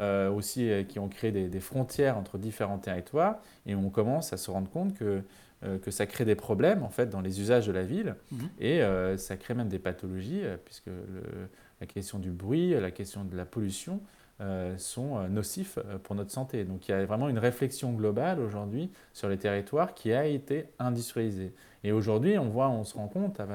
aussi 0.00 0.70
qui 0.88 0.98
ont 0.98 1.08
créé 1.08 1.30
des, 1.32 1.60
frontières 1.60 2.16
entre 2.16 2.38
différents 2.38 2.78
territoires. 2.78 3.36
Et 3.66 3.74
on 3.74 3.90
commence 3.90 4.32
à 4.32 4.36
se 4.36 4.50
rendre 4.50 4.70
compte 4.70 4.94
que, 4.94 5.22
que 5.82 5.90
ça 5.90 6.06
crée 6.06 6.24
des 6.24 6.34
problèmes 6.34 6.82
en 6.82 6.88
fait 6.88 7.10
dans 7.10 7.20
les 7.20 7.40
usages 7.40 7.66
de 7.66 7.72
la 7.72 7.82
ville 7.82 8.16
mhm. 8.32 8.48
et 8.58 8.80
ça 9.18 9.36
crée 9.36 9.54
même 9.54 9.68
des 9.68 9.78
pathologies 9.78 10.42
puisque 10.64 10.86
le, 10.86 11.48
la 11.80 11.86
question 11.86 12.18
du 12.18 12.30
bruit, 12.30 12.70
la 12.70 12.90
question 12.90 13.24
de 13.24 13.36
la 13.36 13.44
pollution 13.44 14.00
euh, 14.40 14.76
sont 14.78 15.18
euh, 15.18 15.28
nocifs 15.28 15.78
euh, 15.78 15.98
pour 15.98 16.16
notre 16.16 16.32
santé. 16.32 16.64
Donc 16.64 16.88
il 16.88 16.92
y 16.92 16.94
a 16.94 17.04
vraiment 17.04 17.28
une 17.28 17.38
réflexion 17.38 17.92
globale 17.92 18.40
aujourd'hui 18.40 18.90
sur 19.12 19.28
les 19.28 19.36
territoires 19.36 19.94
qui 19.94 20.12
a 20.12 20.24
été 20.24 20.66
industrialisée. 20.78 21.52
Et 21.84 21.92
aujourd'hui, 21.92 22.38
on 22.38 22.48
voit, 22.48 22.68
on 22.68 22.82
se 22.82 22.94
rend 22.94 23.08
compte 23.08 23.38
à, 23.40 23.46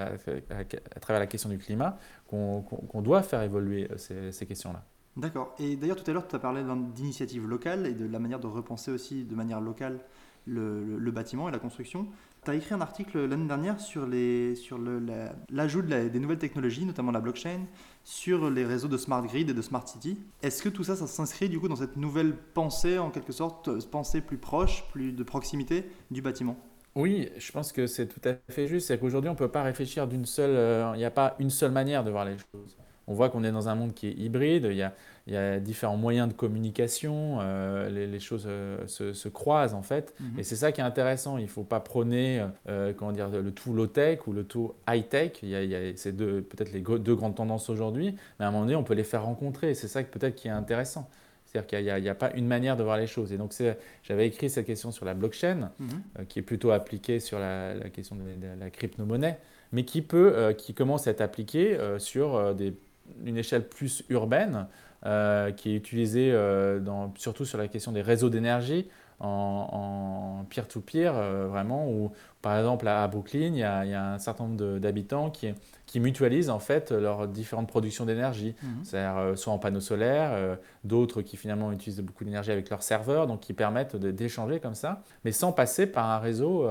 travers 1.02 1.20
la 1.20 1.28
question 1.28 1.50
du 1.50 1.58
climat 1.58 1.98
qu'on 2.28 3.02
doit 3.02 3.24
faire 3.24 3.42
évoluer 3.42 3.90
ces, 3.98 4.46
questions-là. 4.46 4.84
D'accord. 5.18 5.56
Et 5.58 5.76
d'ailleurs, 5.76 6.02
tout 6.02 6.10
à 6.10 6.14
l'heure, 6.14 6.28
tu 6.28 6.36
as 6.36 6.40
parlé 6.40 6.64
d'initiatives 6.94 7.48
locales 7.48 7.88
et 7.88 7.94
de 7.94 8.06
la 8.06 8.20
manière 8.20 8.40
de 8.40 8.46
repenser 8.48 8.92
aussi 8.92 9.24
de 9.24 9.36
manière 9.36 9.60
locale 9.60 10.00
le, 10.46 11.12
bâtiment 11.12 11.50
et 11.50 11.52
la 11.52 11.58
construction. 11.58 12.08
Tu 12.46 12.52
as 12.52 12.56
écrit 12.56 12.76
un 12.76 12.82
article 12.82 13.26
l'année 13.26 13.48
dernière 13.48 13.80
sur 13.80 14.08
l'ajout 15.50 15.82
des 15.82 16.20
nouvelles 16.20 16.38
technologies, 16.38 16.86
notamment 16.86 17.12
la 17.12 17.20
blockchain, 17.20 17.62
sur 18.04 18.50
les 18.52 18.64
réseaux 18.64 18.88
de 18.88 18.98
smart 18.98 19.24
grid 19.24 19.50
et 19.50 19.54
de 19.54 19.62
smart 19.62 19.86
city. 19.88 20.20
Est-ce 20.44 20.62
que 20.62 20.70
tout 20.70 20.84
ça, 20.84 20.96
ça 20.96 21.08
s'inscrit 21.08 21.50
du 21.50 21.60
coup 21.60 21.68
dans 21.68 21.76
cette 21.76 21.98
nouvelle 21.98 22.36
pensée, 22.54 23.00
en 23.00 23.10
quelque 23.10 23.34
sorte, 23.34 23.90
pensée 23.90 24.22
plus 24.22 24.38
proche, 24.38 24.86
plus 24.92 25.12
de 25.14 25.24
proximité 25.24 25.86
du 26.12 26.22
bâtiment? 26.22 26.58
Oui, 26.96 27.30
je 27.38 27.52
pense 27.52 27.72
que 27.72 27.86
c'est 27.86 28.08
tout 28.08 28.22
à 28.28 28.36
fait 28.52 28.68
juste. 28.68 28.88
C'est 28.88 29.00
qu'aujourd'hui, 29.00 29.30
on 29.30 29.34
ne 29.34 29.38
peut 29.38 29.52
pas 29.52 29.64
réfléchir 29.64 30.08
d'une 30.08 30.26
seule. 30.26 30.56
Euh, 30.56 30.92
il 30.96 30.98
n'y 30.98 31.06
a 31.06 31.12
pas 31.12 31.36
une 31.40 31.52
seule 31.52 31.72
manière 31.72 32.04
de 32.04 32.10
voir 32.10 32.26
les 32.26 32.38
choses. 32.38 32.78
On 33.08 33.14
voit 33.14 33.30
qu'on 33.30 33.44
est 33.44 33.52
dans 33.52 33.70
un 33.70 33.76
monde 33.76 33.94
qui 33.94 34.08
est 34.08 34.14
hybride. 34.14 34.68
Il 34.70 34.76
y 34.76 34.84
a, 34.84 34.94
il 35.28 35.34
y 35.34 35.38
a 35.38 35.60
différents 35.60 35.96
moyens 35.98 36.28
de 36.28 36.34
communication, 36.34 37.40
euh, 37.42 37.90
les, 37.90 38.20
choses 38.20 38.46
euh, 38.48 38.86
se, 38.88 39.28
croisent 39.30 39.74
en 39.74 39.82
fait. 39.82 40.14
Mhm. 40.20 40.40
Et 40.40 40.44
c'est 40.44 40.58
ça 40.58 40.74
qui 40.74 40.82
est 40.82 40.86
intéressant. 40.86 41.38
Il 41.38 41.44
ne 41.44 41.50
faut 41.50 41.64
pas 41.64 41.80
prôner 41.80 42.46
euh, 42.68 42.94
comment 42.94 43.14
dire, 43.14 43.30
le 43.30 43.52
tout 43.52 43.74
low-tech 43.74 44.28
ou 44.28 44.34
le 44.34 44.44
tout 44.44 44.74
high-tech. 44.90 45.40
Il 45.44 45.50
y 45.50 45.56
a, 45.56 45.64
il 45.64 45.98
c'est 45.98 46.16
peut-être 46.16 46.74
les 46.74 46.82
deux 46.82 47.16
grandes 47.16 47.36
tendances 47.36 47.70
aujourd'hui, 47.70 48.16
mais 48.40 48.46
à 48.46 48.50
un 48.50 48.52
moment 48.52 48.64
donné, 48.64 48.76
on 48.76 48.84
peut 48.84 48.94
les 48.94 49.06
faire 49.06 49.24
rencontrer. 49.24 49.74
C'est 49.74 49.88
ça 49.88 50.04
peut-être 50.04 50.36
qui 50.36 50.50
est 50.50 50.52
intéressant. 50.52 51.10
C'est-à-dire 51.46 51.68
qu'il 51.68 52.04
n'y 52.04 52.10
a, 52.10 52.16
pas 52.16 52.32
une 52.34 52.46
manière 52.46 52.76
de 52.76 52.84
voir 52.84 52.98
les 52.98 53.08
choses. 53.08 53.32
Et 53.32 53.38
donc, 53.38 53.54
j'avais 54.04 54.28
écrit 54.28 54.50
cette 54.50 54.66
question 54.66 54.92
sur 54.92 55.06
la 55.06 55.14
blockchain, 55.14 55.72
mhm. 55.80 56.26
qui 56.28 56.40
est 56.40 56.42
plutôt 56.42 56.72
appliquée 56.72 57.22
sur 57.22 57.40
la, 57.40 57.74
question 57.94 58.18
de, 58.18 58.60
la 58.60 58.70
crypto-monnaie, 58.70 59.38
mais 59.72 59.86
qui, 59.86 60.02
peut, 60.02 60.54
qui 60.58 60.74
commence 60.74 61.08
à 61.08 61.12
être 61.12 61.22
appliquée 61.22 61.78
sur 62.00 62.54
des, 62.54 62.74
une 63.26 63.38
échelle 63.38 63.68
plus 63.68 64.04
urbaine. 64.10 64.68
Euh, 65.06 65.52
qui 65.52 65.74
est 65.74 65.76
utilisé 65.76 66.32
euh, 66.32 66.80
surtout 67.18 67.46
sur 67.46 67.60
la 67.60 67.68
question 67.68 67.92
des 67.92 68.02
réseaux 68.02 68.32
d'énergie 68.32 68.90
en 69.20 70.46
peer-to-peer, 70.50 71.14
euh, 71.16 71.48
vraiment, 71.48 71.90
où 71.90 72.12
par 72.42 72.58
exemple 72.58 72.88
à 72.88 73.08
Brooklyn, 73.08 73.48
il 73.48 73.58
y 73.58 73.64
a, 73.64 73.84
il 73.84 73.92
y 73.92 73.94
a 73.94 74.14
un 74.14 74.20
certain 74.20 74.46
nombre 74.46 74.78
d'habitants 74.78 75.32
qui, 75.32 75.54
qui, 75.86 76.00
mutualisent 76.00 76.52
en 76.52 76.60
fait 76.60 76.92
leurs 76.92 77.28
différentes 77.28 77.68
productions 77.68 78.06
d'énergie, 78.06 78.56
mhm. 78.62 78.84
c'est-à-dire 78.84 79.38
soit 79.38 79.52
en 79.52 79.58
panneaux 79.58 79.82
solaires, 79.82 80.58
d'autres 80.84 81.24
qui 81.24 81.36
finalement 81.36 81.72
utilisent 81.72 82.00
beaucoup 82.02 82.24
d'énergie 82.24 82.52
avec 82.52 82.70
leurs 82.70 82.84
serveurs, 82.84 83.26
donc 83.26 83.40
qui 83.40 83.54
permettent 83.54 83.96
d'échanger 83.96 84.60
comme 84.60 84.76
ça, 84.76 85.02
mais 85.26 85.32
sans 85.32 85.52
passer 85.52 85.88
par 85.88 86.06
un 86.10 86.20
réseau 86.20 86.70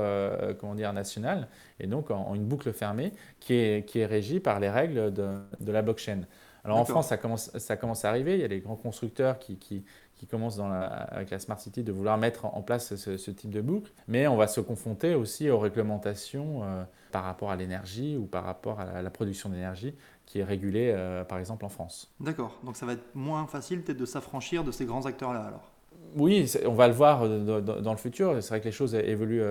comment 0.59 0.75
dire, 0.75 0.93
national, 0.93 1.49
et 1.79 1.87
donc 1.87 2.11
en, 2.11 2.33
une 2.33 2.45
boucle 2.45 2.71
fermée 2.71 3.11
qui 3.39 3.53
est, 3.53 3.85
qui 3.87 3.99
est 3.99 4.05
régie 4.05 4.39
par 4.39 4.59
les 4.59 4.69
règles 4.69 5.13
de, 5.13 5.27
de 5.59 5.71
la 5.71 5.81
blockchain. 5.81 6.21
Alors 6.67 6.79
en 6.79 6.85
France, 6.85 7.07
ça 7.07 7.17
commence, 7.17 7.49
ça 7.57 7.77
commence 7.77 8.03
à 8.03 8.09
arriver. 8.09 8.35
Il 8.35 8.41
y 8.41 8.43
a 8.43 8.47
les 8.47 8.59
grands 8.59 8.75
constructeurs 8.75 9.39
qui, 9.39 9.57
qui, 9.57 9.85
qui 10.15 10.27
commencent 10.27 10.57
dans 10.57 10.67
la, 10.67 10.83
avec 10.83 11.29
la 11.29 11.39
Smart 11.39 11.59
City 11.59 11.83
de 11.83 11.91
vouloir 11.91 12.17
mettre 12.17 12.45
en 12.45 12.61
place 12.61 12.95
ce, 12.95 13.31
type 13.31 13.51
de 13.51 13.61
boucle. 13.61 13.91
Mais 14.07 14.27
on 14.27 14.35
va 14.35 14.47
se 14.47 14.59
confronter 14.59 15.15
aussi 15.15 15.49
aux 15.49 15.59
réglementations 15.59 16.63
euh, 16.63 16.83
par 17.11 17.23
rapport 17.23 17.51
à 17.51 17.55
l'énergie 17.55 18.17
ou 18.17 18.25
par 18.25 18.43
rapport 18.43 18.79
à 18.81 19.01
la, 19.01 19.09
production 19.09 19.49
d'énergie 19.49 19.95
qui 20.25 20.39
est 20.39 20.43
régulée 20.43 20.91
euh, 20.93 21.23
par 21.23 21.39
exemple 21.39 21.63
en 21.63 21.69
France. 21.69 22.13
D'accord. 22.19 22.59
Donc 22.63 22.75
ça 22.75 22.85
va 22.85 22.93
être 22.93 23.15
moins 23.15 23.47
facile 23.47 23.81
peut-être 23.81 23.97
de 23.97 24.05
s'affranchir 24.05 24.63
de 24.63 24.71
ces 24.71 24.85
grands 24.85 25.05
acteurs-là 25.05 25.41
alors? 25.41 25.71
Oui, 26.15 26.51
on 26.65 26.73
va 26.73 26.87
le 26.87 26.93
voir 26.93 27.23
euh, 27.23 27.61
dans, 27.61 27.91
le 27.91 27.97
futur. 27.97 28.41
C'est 28.41 28.49
vrai 28.49 28.59
que 28.59 28.65
les 28.65 28.71
choses 28.71 28.95
évoluent 28.95 29.43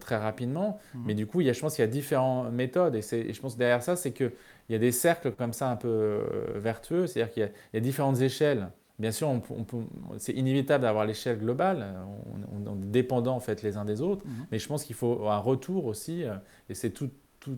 très 0.00 0.16
rapidement. 0.16 0.78
Mhm. 0.94 1.02
Mais 1.06 1.14
du 1.14 1.26
coup, 1.26 1.40
il 1.40 1.46
y 1.46 1.50
a, 1.50 1.52
je 1.52 1.60
pense 1.60 1.74
qu'il 1.74 1.84
y 1.84 1.88
a 1.88 1.90
différentes 1.90 2.52
méthodes. 2.52 2.94
Et, 2.94 3.14
et 3.14 3.32
je 3.32 3.40
pense 3.40 3.54
que 3.54 3.58
derrière 3.58 3.82
ça, 3.82 3.96
c'est 3.96 4.12
que 4.12 4.32
il 4.68 4.72
y 4.72 4.76
a 4.76 4.78
des 4.78 4.92
cercles 4.92 5.32
comme 5.32 5.52
ça 5.52 5.70
un 5.70 5.76
peu 5.76 5.88
euh, 5.88 6.24
vertueux, 6.56 7.06
c'est-à-dire 7.06 7.32
qu'il 7.32 7.50
y, 7.74 7.76
a 7.76 7.80
différentes 7.80 8.20
échelles. 8.20 8.68
Bien 8.98 9.10
sûr, 9.10 9.28
on, 9.28 9.42
c'est 10.18 10.32
inévitable 10.32 10.82
d'avoir 10.82 11.04
l'échelle 11.04 11.38
globale, 11.38 11.84
on, 12.52 12.76
est 12.76 12.86
dépendant 12.86 13.34
en 13.34 13.40
fait 13.40 13.62
les 13.62 13.76
uns 13.76 13.84
des 13.84 14.00
autres, 14.00 14.24
mhm. 14.24 14.46
mais 14.52 14.58
je 14.58 14.68
pense 14.68 14.84
qu'il 14.84 14.94
faut 14.94 15.28
un 15.28 15.38
retour 15.38 15.86
aussi, 15.86 16.24
euh, 16.24 16.34
et 16.68 16.74
c'est 16.74 16.90
tout, 16.90 17.10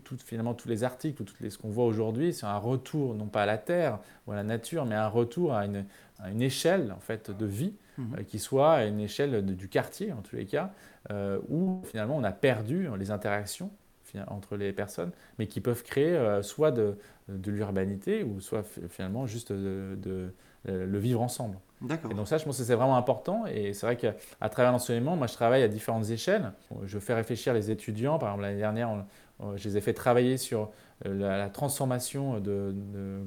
tout, 0.03 0.17
finalement 0.25 0.53
tous 0.53 0.67
les 0.67 0.83
articles, 0.83 1.23
tout 1.23 1.33
les, 1.39 1.49
ce 1.49 1.57
qu'on 1.57 1.69
voit 1.69 1.85
aujourd'hui, 1.85 2.33
c'est 2.33 2.45
un 2.45 2.57
retour 2.57 3.15
non 3.15 3.27
pas 3.27 3.43
à 3.43 3.45
la 3.45 3.57
terre 3.57 3.99
ou 4.25 4.31
à 4.31 4.35
la 4.35 4.43
nature, 4.43 4.85
mais 4.85 4.95
un 4.95 5.07
retour 5.07 5.53
à 5.53 5.65
une, 5.65 5.85
une 6.29 6.41
échelle 6.41 6.91
en 6.91 6.99
fait 6.99 7.31
de 7.31 7.45
vie 7.45 7.73
mhm. 7.97 8.15
euh, 8.19 8.23
qui 8.23 8.39
soit 8.39 8.73
à 8.73 8.85
une 8.85 8.99
échelle 8.99 9.45
du 9.45 9.69
quartier 9.69 10.11
en 10.11 10.21
tous 10.21 10.35
les 10.35 10.45
cas, 10.45 10.71
où 11.47 11.81
finalement 11.85 12.17
on 12.17 12.23
a 12.25 12.33
perdu 12.33 12.89
les 12.97 13.11
interactions 13.11 13.71
entre 14.27 14.55
les 14.55 14.73
personnes, 14.73 15.11
mais 15.37 15.47
qui 15.47 15.61
peuvent 15.61 15.83
créer 15.83 16.15
euh, 16.15 16.41
soit 16.41 16.71
de, 16.71 16.97
de 17.27 17.51
l'urbanité 17.51 18.23
ou 18.23 18.39
soit 18.39 18.63
finalement 18.89 19.27
juste 19.27 19.51
de, 19.51 20.33
le 20.65 20.99
vivre 20.99 21.21
ensemble. 21.21 21.57
Et 22.09 22.13
donc 22.13 22.27
ça, 22.27 22.37
je 22.37 22.43
pense 22.43 22.57
que 22.57 22.63
c'est 22.63 22.75
vraiment 22.75 22.97
important. 22.97 23.45
Et 23.45 23.73
c'est 23.73 23.85
vrai 23.85 23.95
qu'à 23.95 24.49
travers 24.49 24.71
l'enseignement, 24.71 25.15
moi, 25.15 25.27
je 25.27 25.33
travaille 25.33 25.63
à 25.63 25.67
différentes 25.67 26.09
échelles. 26.09 26.51
Je 26.83 26.99
fais 26.99 27.13
réfléchir 27.13 27.53
les 27.53 27.71
étudiants. 27.71 28.17
Par 28.17 28.29
exemple, 28.29 28.43
l'année 28.43 28.59
dernière, 28.59 29.05
je 29.55 29.69
les 29.69 29.77
ai 29.77 29.81
fait 29.81 29.93
travailler 29.93 30.37
sur 30.37 30.71
euh, 31.05 31.37
la, 31.37 31.49
transformation 31.49 32.39
de, 32.39 32.73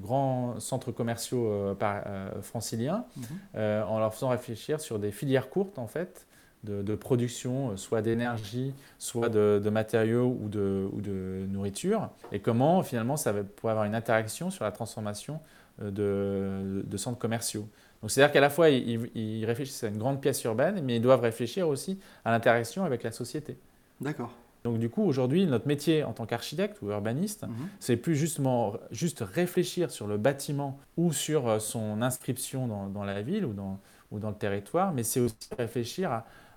grands 0.00 0.58
centres 0.58 0.92
commerciaux 0.92 1.46
euh, 1.46 2.42
franciliens 2.42 3.04
mhm. 3.16 3.84
en 3.86 3.98
leur 3.98 4.12
faisant 4.14 4.30
réfléchir 4.30 4.80
sur 4.80 4.98
des 4.98 5.12
filières 5.12 5.50
courtes, 5.50 5.78
en 5.78 5.86
fait, 5.86 6.26
de, 6.64 6.94
production, 6.94 7.70
euh, 7.70 7.76
soit 7.76 8.02
d'énergie, 8.02 8.74
soit 8.98 9.28
de, 9.28 9.70
matériaux 9.70 10.36
ou 10.40 10.48
de, 10.48 10.88
ou 10.92 11.00
de, 11.00 11.46
nourriture, 11.48 12.10
et 12.32 12.40
comment 12.40 12.82
finalement 12.82 13.16
ça 13.16 13.32
pourrait 13.32 13.72
avoir 13.72 13.86
une 13.86 13.94
interaction 13.94 14.50
sur 14.50 14.64
la 14.64 14.72
transformation 14.72 15.40
euh, 15.82 16.82
de, 16.84 16.96
centres 16.96 17.18
commerciaux. 17.18 17.68
Donc 18.02 18.10
c'est-à-dire 18.10 18.32
qu'à 18.32 18.40
la 18.40 18.50
fois 18.50 18.70
ils, 18.70 19.44
réfléchissent 19.44 19.84
à 19.84 19.88
une 19.88 19.98
grande 19.98 20.20
pièce 20.20 20.42
urbaine, 20.44 20.82
mais 20.84 20.96
ils 20.96 21.02
doivent 21.02 21.20
réfléchir 21.20 21.68
aussi 21.68 21.98
à 22.24 22.30
l'interaction 22.30 22.84
avec 22.84 23.02
la 23.02 23.12
société. 23.12 23.58
D'accord. 24.00 24.32
Donc 24.64 24.78
du 24.78 24.90
coup, 24.90 25.02
aujourd'hui, 25.02 25.46
notre 25.46 25.66
métier 25.66 26.04
en 26.04 26.12
tant 26.12 26.26
qu'architecte 26.26 26.82
ou 26.82 26.90
urbaniste, 26.90 27.44
mhm. 27.44 27.68
c'est 27.78 27.96
plus 27.96 28.16
justement 28.16 28.74
juste 28.90 29.20
réfléchir 29.20 29.90
sur 29.90 30.06
le 30.06 30.18
bâtiment 30.18 30.78
ou 30.96 31.12
sur 31.12 31.48
euh, 31.48 31.58
son 31.58 32.02
inscription 32.02 32.66
dans, 32.66 32.88
dans 32.88 33.04
la 33.04 33.22
ville 33.22 33.44
ou 33.44 33.52
dans, 33.52 33.80
ou 34.10 34.18
dans 34.18 34.30
le 34.30 34.36
territoire, 34.36 34.92
mais 34.92 35.02
c'est 35.02 35.20
aussi 35.20 35.36
réfléchir 35.56 36.10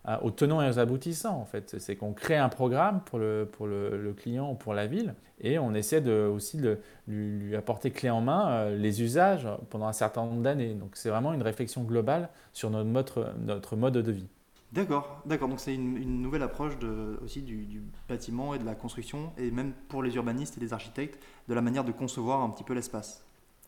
à, 0.05 0.23
aux 0.23 0.31
tenants 0.31 0.61
et 0.61 0.69
aux 0.69 0.79
aboutissants, 0.79 1.39
en 1.39 1.45
fait. 1.45 1.79
C'est 1.79 1.95
qu'on 1.95 2.13
crée 2.13 2.37
un 2.37 2.49
programme 2.49 3.01
pour 3.05 3.19
le, 3.19 3.47
pour 3.49 3.67
le, 3.67 4.13
client 4.17 4.51
ou 4.51 4.55
pour 4.55 4.73
la 4.73 4.85
ville 4.85 5.15
et 5.39 5.57
on 5.59 5.73
essaie 5.73 6.01
de, 6.01 6.25
aussi 6.27 6.57
de 6.57 6.79
lui, 7.07 7.55
apporter 7.55 7.91
clé 7.91 8.09
en 8.09 8.21
main 8.21 8.49
euh, 8.49 8.77
les 8.77 9.01
usages 9.01 9.47
pendant 9.69 9.87
un 9.87 9.93
certain 9.93 10.25
nombre 10.25 10.41
d'années. 10.41 10.73
Donc 10.73 10.91
c'est 10.95 11.09
vraiment 11.09 11.33
une 11.33 11.41
réflexion 11.41 11.83
globale 11.83 12.29
sur 12.51 12.69
notre 12.69 12.89
mode, 12.89 13.35
notre 13.45 13.75
mode 13.75 13.93
de 13.93 14.11
vie. 14.11 14.27
D'accord, 14.73 15.21
d'accord. 15.25 15.49
Donc 15.49 15.59
c'est 15.59 15.75
une, 15.75 16.21
nouvelle 16.21 16.41
approche 16.41 16.79
de, 16.79 17.19
aussi 17.23 17.43
du, 17.43 17.65
du, 17.65 17.83
bâtiment 18.09 18.55
et 18.55 18.59
de 18.59 18.65
la 18.65 18.73
construction, 18.73 19.31
et 19.37 19.51
même 19.51 19.71
pour 19.87 20.01
les 20.01 20.15
urbanistes 20.15 20.57
et 20.57 20.61
les 20.61 20.73
architectes, 20.73 21.23
de 21.47 21.53
la 21.53 21.61
manière 21.61 21.83
de 21.83 21.91
concevoir 21.91 22.41
un 22.41 22.49
petit 22.49 22.63
peu 22.63 22.73
l'espace. 22.73 23.23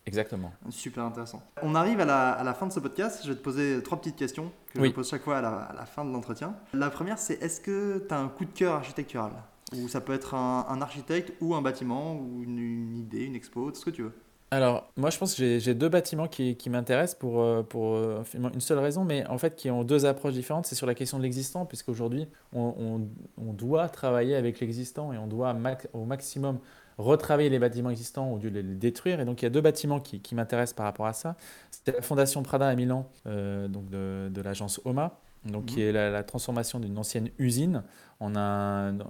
Exactement. 0.06 0.52
Super 0.70 1.04
intéressant. 1.04 1.42
On 1.62 1.74
arrive 1.74 2.00
à 2.00 2.04
la, 2.04 2.54
fin 2.54 2.66
de 2.66 2.72
ce 2.72 2.80
podcast. 2.80 3.22
Je 3.24 3.30
vais 3.30 3.36
te 3.36 3.42
poser 3.42 3.82
trois 3.82 3.98
petites 3.98 4.16
questions 4.16 4.52
que 4.72 4.84
je 4.84 4.90
pose 4.90 5.08
chaque 5.08 5.22
fois 5.22 5.38
à 5.38 5.72
la, 5.74 5.86
fin 5.86 6.04
de 6.04 6.12
l'entretien. 6.12 6.54
La 6.74 6.90
première, 6.90 7.18
c'est 7.18 7.42
est-ce 7.42 7.60
que 7.60 8.04
tu 8.06 8.14
as 8.14 8.18
un 8.18 8.28
coup 8.28 8.44
de 8.44 8.52
cœur 8.52 8.74
architectural? 8.74 9.32
Ou 9.74 9.88
ça 9.88 10.00
peut 10.00 10.12
être 10.12 10.34
un, 10.34 10.80
architecte 10.80 11.32
ou 11.40 11.56
un 11.56 11.62
bâtiment 11.62 12.14
ou 12.14 12.42
une, 12.44 12.96
idée, 12.96 13.24
une 13.24 13.34
expo, 13.34 13.70
tout 13.72 13.80
ce 13.80 13.84
que 13.84 13.90
tu 13.90 14.02
veux. 14.02 14.14
Alors, 14.52 14.92
moi, 14.96 15.10
je 15.10 15.18
pense 15.18 15.34
que 15.34 15.58
j'ai 15.58 15.74
deux 15.74 15.88
bâtiments 15.88 16.28
qui, 16.28 16.56
qui 16.56 16.70
m'intéressent 16.70 17.18
pour, 17.18 17.40
euh, 17.40 17.62
pour 17.62 17.96
euh, 17.96 18.22
une 18.34 18.60
seule 18.60 18.78
raison, 18.78 19.04
mais 19.04 19.26
en 19.26 19.38
fait 19.38 19.56
qui 19.56 19.70
ont 19.70 19.82
deux 19.82 20.06
approches 20.06 20.34
différentes. 20.34 20.66
C'est 20.66 20.76
sur 20.76 20.86
la 20.86 20.94
question 20.94 21.18
de 21.18 21.24
l'existant, 21.24 21.66
puisqu'aujourd'hui, 21.66 22.28
on, 22.52 22.74
on, 22.78 23.08
on, 23.44 23.52
doit 23.52 23.88
travailler 23.88 24.36
avec 24.36 24.60
l'existant 24.60 25.12
et 25.12 25.18
on 25.18 25.26
doit 25.26 25.56
au 25.92 26.04
maximum 26.04 26.60
retravailler 26.98 27.50
les 27.50 27.58
bâtiments 27.58 27.90
existants 27.90 28.30
au 28.30 28.38
lieu 28.38 28.50
de 28.50 28.60
les 28.60 28.74
détruire. 28.74 29.20
Et 29.20 29.24
donc, 29.24 29.42
il 29.42 29.44
y 29.44 29.48
a 29.48 29.50
deux 29.50 29.60
bâtiments 29.60 29.98
qui, 29.98 30.20
qui 30.20 30.34
m'intéressent 30.36 30.76
par 30.76 30.86
rapport 30.86 31.06
à 31.06 31.12
ça. 31.12 31.36
C'était 31.72 31.92
la 31.92 32.02
Fondation 32.02 32.42
Prada 32.42 32.68
à 32.68 32.74
Milan, 32.76 33.10
euh, 33.26 33.66
donc 33.66 33.90
de, 33.90 34.28
de 34.30 34.40
l'agence 34.42 34.80
OMA, 34.84 35.18
donc 35.44 35.66
qui 35.66 35.80
mhm. 35.80 35.88
est 35.88 36.10
la, 36.10 36.22
transformation 36.22 36.80
d'une 36.80 36.96
ancienne 36.98 37.30
usine 37.38 37.82
en 38.20 38.32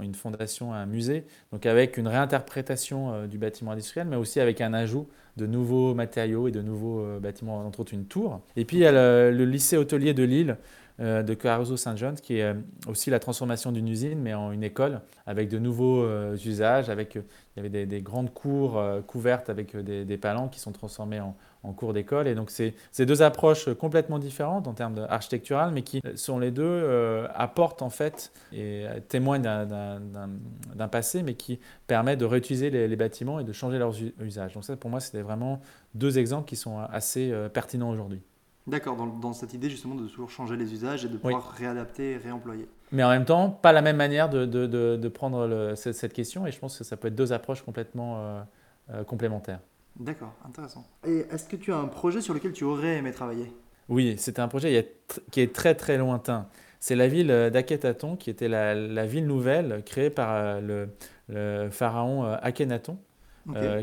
une 0.00 0.14
fondation, 0.14 0.72
un 0.72 0.86
musée, 0.86 1.26
donc 1.52 1.64
avec 1.64 1.96
une 1.96 2.08
réinterprétation 2.08 3.12
euh, 3.12 3.26
du 3.26 3.38
bâtiment 3.38 3.70
industriel, 3.70 4.08
mais 4.08 4.16
aussi 4.16 4.40
avec 4.40 4.60
un 4.60 4.74
ajout 4.74 5.06
de 5.36 5.46
nouveaux 5.46 5.94
matériaux 5.94 6.48
et 6.48 6.50
de 6.50 6.62
nouveaux 6.62 7.00
euh, 7.00 7.20
bâtiments, 7.20 7.58
entre 7.58 7.80
autres 7.80 7.94
une 7.94 8.06
tour. 8.06 8.40
Et 8.56 8.64
puis 8.64 8.78
il 8.78 8.80
y 8.80 8.86
a 8.86 8.92
le, 8.92 9.44
lycée 9.44 9.76
hôtelier 9.76 10.14
de 10.14 10.22
Lille, 10.22 10.56
de 10.98 11.34
Caruso 11.34 11.76
Saint-Jean, 11.76 12.14
qui 12.14 12.38
est 12.38 12.54
aussi 12.88 13.10
la 13.10 13.18
transformation 13.18 13.70
d'une 13.70 13.86
usine, 13.86 14.18
mais 14.18 14.32
en 14.32 14.50
une 14.50 14.62
école, 14.62 15.02
avec 15.26 15.50
de 15.50 15.58
nouveaux 15.58 16.06
usages, 16.36 16.88
avec 16.88 17.16
il 17.16 17.22
y 17.62 17.66
avait 17.66 17.84
des, 17.84 18.00
grandes 18.00 18.32
cours 18.32 18.82
couvertes 19.06 19.50
avec 19.50 19.76
des, 19.76 20.06
des, 20.06 20.16
palans 20.16 20.48
qui 20.48 20.58
sont 20.58 20.72
transformés 20.72 21.20
en, 21.20 21.36
en 21.62 21.72
cours 21.72 21.92
d'école. 21.92 22.28
Et 22.28 22.34
donc, 22.34 22.50
c'est 22.50 23.06
deux 23.06 23.22
approches 23.22 23.72
complètement 23.74 24.18
différentes 24.18 24.68
en 24.68 24.72
termes 24.72 25.06
architectural, 25.08 25.72
mais 25.72 25.82
qui 25.82 26.00
sont 26.14 26.38
les 26.38 26.50
deux 26.50 26.64
euh, 26.64 27.26
apportent 27.34 27.82
en 27.82 27.90
fait 27.90 28.32
et 28.52 28.86
témoignent 29.08 29.42
d'un 29.42 30.88
passé, 30.88 31.22
mais 31.22 31.34
qui 31.34 31.58
permettent 31.86 32.20
de 32.20 32.24
réutiliser 32.24 32.70
les, 32.70 32.96
bâtiments 32.96 33.40
et 33.40 33.44
de 33.44 33.52
changer 33.52 33.78
leurs 33.78 33.94
usages. 34.20 34.54
Donc 34.54 34.64
ça, 34.64 34.76
pour 34.76 34.90
moi, 34.90 35.00
c'était 35.00 35.22
vraiment 35.22 35.60
deux 35.94 36.18
exemples 36.18 36.48
qui 36.48 36.56
sont 36.56 36.78
assez 36.78 37.30
euh, 37.30 37.48
pertinents 37.48 37.90
aujourd'hui. 37.90 38.22
D'accord, 38.66 38.96
dans, 38.96 39.32
cette 39.32 39.54
idée 39.54 39.70
justement 39.70 39.94
de 39.94 40.08
toujours 40.08 40.28
changer 40.28 40.56
les 40.56 40.72
usages 40.72 41.04
et 41.04 41.08
de 41.08 41.16
pouvoir 41.16 41.50
réadapter 41.52 42.12
et 42.12 42.16
réemployer. 42.16 42.68
Mais 42.90 43.04
en 43.04 43.10
même 43.10 43.24
temps, 43.24 43.48
pas 43.48 43.72
la 43.72 43.80
même 43.80 43.96
manière 43.96 44.28
de, 44.28 44.44
de, 44.44 44.66
de, 44.66 45.08
prendre 45.08 45.74
cette, 45.76 46.12
question, 46.12 46.48
et 46.48 46.50
je 46.50 46.58
pense 46.58 46.76
que 46.76 46.82
ça 46.82 46.96
peut 46.96 47.06
être 47.06 47.14
deux 47.14 47.32
approches 47.32 47.62
complètement 47.62 48.44
euh, 48.90 49.02
complémentaires. 49.02 49.58
D'accord, 49.98 50.34
intéressant. 50.44 50.86
Et 51.06 51.24
est-ce 51.30 51.48
que 51.48 51.56
tu 51.56 51.72
as 51.72 51.76
un 51.76 51.88
projet 51.88 52.20
sur 52.20 52.34
lequel 52.34 52.52
tu 52.52 52.64
aurais 52.64 52.96
aimé 52.96 53.12
travailler? 53.12 53.52
Oui, 53.88 54.16
c'était 54.18 54.40
un 54.40 54.48
projet 54.48 54.94
qui 55.30 55.40
est 55.40 55.54
très 55.54 55.74
très 55.74 55.96
lointain. 55.96 56.48
C'est 56.80 56.96
la 56.96 57.08
ville 57.08 57.30
euh, 57.30 57.50
d'Akhenaton, 57.50 58.16
qui 58.16 58.30
était 58.30 58.48
la, 58.48 59.06
ville 59.06 59.26
nouvelle 59.26 59.82
créée 59.84 60.10
par 60.10 60.28
euh, 60.32 60.88
le, 61.28 61.70
pharaon 61.70 62.24
euh, 62.24 62.36
Akhenaton, 62.42 62.98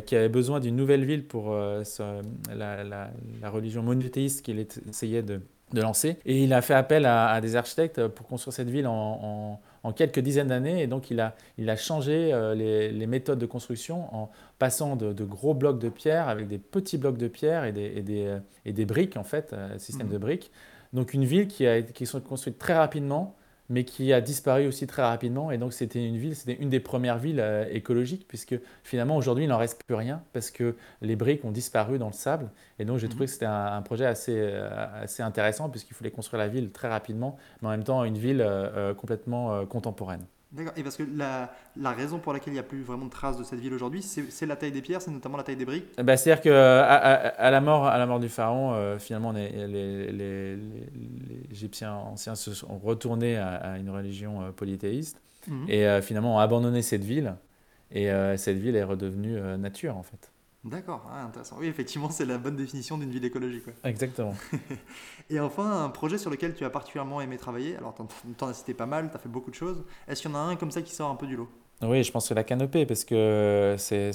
qui 0.05 0.15
avait 0.15 0.29
besoin 0.29 0.59
d'une 0.59 0.75
nouvelle 0.75 1.05
ville 1.05 1.25
pour 1.25 1.55
la, 1.55 3.09
religion 3.45 3.81
monothéiste 3.81 4.43
qu'il 4.43 4.65
essayait 4.89 5.23
de, 5.23 5.41
lancer. 5.73 6.17
Et 6.25 6.43
il 6.43 6.53
a 6.53 6.61
fait 6.61 6.75
appel 6.75 7.05
à, 7.05 7.39
des 7.41 7.55
architectes 7.55 8.07
pour 8.07 8.27
construire 8.27 8.53
cette 8.53 8.69
ville 8.69 8.87
en 8.87 8.93
en 8.93 9.59
quelques 9.91 10.19
dizaines 10.19 10.47
d'années. 10.47 10.81
Et 10.81 10.87
donc, 10.87 11.11
il 11.11 11.19
a, 11.19 11.35
il 11.57 11.69
a 11.69 11.75
changé 11.75 12.33
euh, 12.33 12.55
les, 12.55 13.07
méthodes 13.07 13.39
de 13.39 13.45
construction 13.45 14.13
en 14.15 14.31
passant 14.59 14.95
de, 14.95 15.23
gros 15.23 15.53
blocs 15.53 15.79
de 15.79 15.89
pierre 15.89 16.29
avec 16.29 16.47
des 16.47 16.57
petits 16.57 16.97
blocs 16.97 17.17
de 17.17 17.27
pierre 17.27 17.65
et 17.65 17.71
des, 17.71 17.93
et 17.95 18.01
des, 18.01 18.25
euh, 18.25 18.39
et 18.65 18.71
des 18.71 18.85
briques, 18.85 19.17
en 19.17 19.23
fait, 19.23 19.53
un 19.53 19.77
système 19.77 20.07
mmh. 20.07 20.13
de 20.13 20.17
briques. 20.17 20.51
Donc, 20.93 21.13
une 21.13 21.25
ville 21.25 21.47
qui 21.47 21.67
a 21.67 21.81
qui 21.81 22.03
est 22.03 22.23
construite 22.23 22.57
très 22.57 22.75
rapidement 22.75 23.35
mais 23.69 23.85
qui 23.85 24.11
a 24.13 24.21
disparu 24.21 24.67
aussi 24.67 24.87
très 24.87 25.01
rapidement. 25.01 25.51
Et 25.51 25.57
donc, 25.57 25.73
c'était 25.73 26.05
une 26.05 26.17
ville, 26.17 26.35
c'était 26.35 26.61
une 26.61 26.69
des 26.69 26.79
premières 26.79 27.17
villes 27.17 27.39
euh, 27.39 27.65
écologiques, 27.71 28.27
puisque 28.27 28.55
finalement, 28.83 29.17
aujourd'hui, 29.17 29.45
il 29.45 29.47
n'en 29.47 29.57
reste 29.57 29.83
plus 29.85 29.95
rien, 29.95 30.23
parce 30.33 30.51
que 30.51 30.75
les 31.01 31.15
briques 31.15 31.45
ont 31.45 31.51
disparu 31.51 31.97
dans 31.97 32.07
le 32.07 32.13
sable. 32.13 32.49
Et 32.79 32.85
donc, 32.85 32.97
j'ai 32.97 33.07
trouvé 33.07 33.23
mhm. 33.23 33.27
que 33.27 33.33
c'était 33.33 33.45
un, 33.45 33.81
projet 33.81 34.05
assez, 34.05 34.35
euh, 34.35 34.69
assez 35.01 35.23
intéressant, 35.23 35.69
puisqu'il 35.69 35.93
fallait 35.93 36.11
construire 36.11 36.39
la 36.39 36.47
ville 36.47 36.71
très 36.71 36.89
rapidement, 36.89 37.37
mais 37.61 37.69
en 37.69 37.71
même 37.71 37.83
temps, 37.83 38.03
une 38.03 38.17
ville 38.17 38.41
euh, 38.41 38.93
complètement 38.93 39.65
contemporaine. 39.65 40.25
D'accord. 40.53 40.73
Et 40.77 40.83
parce 40.83 40.97
que 40.97 41.03
la, 41.15 41.51
la, 41.75 41.91
raison 41.91 42.19
pour 42.19 42.31
laquelle 42.31 42.53
il 42.53 42.55
n'y 42.55 42.59
a 42.59 42.63
plus 42.63 42.83
vraiment 42.83 43.05
de 43.05 43.11
traces 43.11 43.37
de 43.37 43.43
cette 43.43 43.59
ville 43.59 43.73
aujourd'hui, 43.73 44.03
c'est 44.03 44.45
la 44.45 44.55
taille 44.55 44.71
des 44.71 44.83
pierres, 44.83 45.01
c'est 45.01 45.09
notamment 45.09 45.37
la 45.37 45.43
taille 45.43 45.55
des 45.55 45.65
briques? 45.65 45.85
Bah, 45.97 46.15
C'est-à-dire 46.15 46.43
qu'à 46.43 46.83
à, 46.83 47.49
la 47.49 47.59
mort, 47.59 47.87
à 47.87 47.97
la 47.97 48.05
mort 48.05 48.19
du 48.19 48.29
pharaon, 48.29 48.73
euh, 48.73 48.99
finalement, 48.99 49.31
les, 49.31 49.49
les, 49.67 50.11
les, 50.11 50.59
Égyptiens 51.51 51.93
anciens 51.93 52.35
se 52.35 52.53
sont 52.53 52.77
retournés 52.77 53.37
à, 53.37 53.77
une 53.79 53.89
religion 53.89 54.43
euh, 54.43 54.51
polythéiste 54.51 55.19
mhm. 55.47 55.65
et 55.67 55.87
euh, 55.87 56.01
finalement 56.01 56.35
ont 56.35 56.39
abandonné 56.39 56.83
cette 56.83 57.03
ville. 57.03 57.35
Et 57.95 58.09
cette 58.37 58.57
ville 58.57 58.75
est 58.75 58.83
redevenue 58.83 59.39
nature, 59.59 59.95
en 59.95 60.01
fait. 60.01 60.32
D'accord, 60.63 61.05
ah, 61.11 61.23
intéressant. 61.23 61.57
Oui, 61.59 61.67
effectivement, 61.67 62.09
c'est 62.09 62.25
la 62.25 62.37
bonne 62.37 62.55
définition 62.55 62.97
d'une 62.97 63.11
ville 63.11 63.25
écologique. 63.25 63.65
Exactement. 63.83 64.33
et 65.29 65.39
enfin, 65.41 65.83
un 65.83 65.89
projet 65.89 66.17
sur 66.17 66.29
lequel 66.29 66.55
tu 66.55 66.63
as 66.63 66.69
particulièrement 66.69 67.19
aimé 67.19 67.37
travailler. 67.37 67.75
Alors, 67.75 67.93
tu 67.93 68.01
en 68.43 68.47
as 68.47 68.53
cité 68.53 68.73
pas 68.73 68.85
mal, 68.85 69.09
tu 69.09 69.15
as 69.15 69.19
fait 69.19 69.27
beaucoup 69.27 69.51
de 69.51 69.55
choses. 69.55 69.83
Est-ce 70.07 70.21
qu'il 70.21 70.31
y 70.31 70.33
en 70.33 70.37
a 70.37 70.41
un 70.41 70.55
comme 70.55 70.71
ça 70.71 70.81
qui 70.81 70.95
sort 70.95 71.09
un 71.09 71.15
peu 71.15 71.27
du 71.27 71.35
lot? 71.35 71.49
Oui, 71.85 72.03
je 72.03 72.11
pense 72.11 72.29
que 72.29 72.33
la 72.33 72.43
canopée, 72.43 72.85
parce 72.85 73.03
que 73.03 73.75
c'est, 73.77 74.11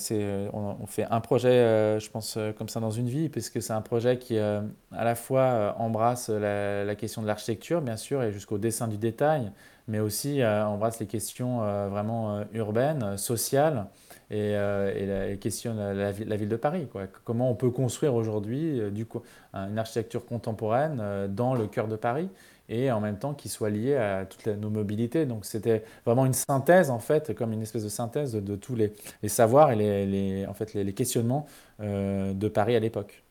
on, 0.52 0.86
fait 0.86 1.06
un 1.10 1.20
projet, 1.20 1.48
euh, 1.48 2.00
je 2.00 2.10
pense, 2.10 2.36
euh, 2.36 2.52
comme 2.52 2.68
ça 2.68 2.80
dans 2.80 2.90
une 2.90 3.08
vie, 3.08 3.28
puisque 3.28 3.60
c'est 3.62 3.72
un 3.72 3.80
projet 3.80 4.18
qui 4.18 4.38
euh, 4.38 4.60
à 4.92 5.04
la 5.04 5.14
fois 5.14 5.74
embrasse 5.78 6.28
la, 6.28 6.84
la 6.84 6.94
question 6.94 7.22
de 7.22 7.26
l'architecture, 7.26 7.80
bien 7.80 7.96
sûr, 7.96 8.22
et 8.22 8.32
jusqu'au 8.32 8.58
dessin 8.58 8.88
du 8.88 8.96
détail, 8.96 9.52
mais 9.86 10.00
aussi 10.00 10.44
embrasse 10.44 11.00
les 11.00 11.06
questions 11.06 11.60
vraiment 11.88 12.44
urbaines, 12.52 13.16
sociales, 13.16 13.86
et, 14.30 14.54
euh, 14.56 15.32
et, 15.32 15.38
questionne 15.38 15.78
la, 15.78 16.12
ville 16.12 16.48
de 16.48 16.56
Paris. 16.56 16.86
Comment 17.24 17.50
on 17.50 17.54
peut 17.54 17.70
construire 17.70 18.14
aujourd'hui 18.14 18.80
euh, 18.80 18.90
du 18.90 19.06
une 19.54 19.78
architecture 19.78 20.26
contemporaine 20.26 20.98
euh, 21.00 21.28
dans 21.28 21.54
le 21.54 21.66
cœur 21.66 21.88
de 21.88 21.96
Paris 21.96 22.28
et 22.68 22.90
en 22.90 23.00
même 23.00 23.18
temps 23.18 23.34
qui 23.34 23.48
soit 23.48 23.70
liée 23.70 23.96
à 23.96 24.26
toutes 24.26 24.46
nos 24.46 24.70
mobilités. 24.70 25.26
Donc 25.26 25.44
c'était 25.44 25.84
vraiment 26.04 26.26
une 26.26 26.34
synthèse, 26.34 26.90
en 26.90 26.98
fait, 26.98 27.34
comme 27.34 27.52
une 27.52 27.62
espèce 27.62 27.84
de 27.84 27.88
synthèse 27.88 28.32
de, 28.32 28.56
tous 28.56 28.74
les, 28.74 28.92
savoirs 29.26 29.70
et 29.70 29.76
les, 29.76 30.46
en 30.46 30.54
fait, 30.54 30.74
les, 30.74 30.92
questionnements 30.92 31.46
de 31.80 32.48
Paris 32.48 32.76
à 32.76 32.80
l'époque. 32.80 33.22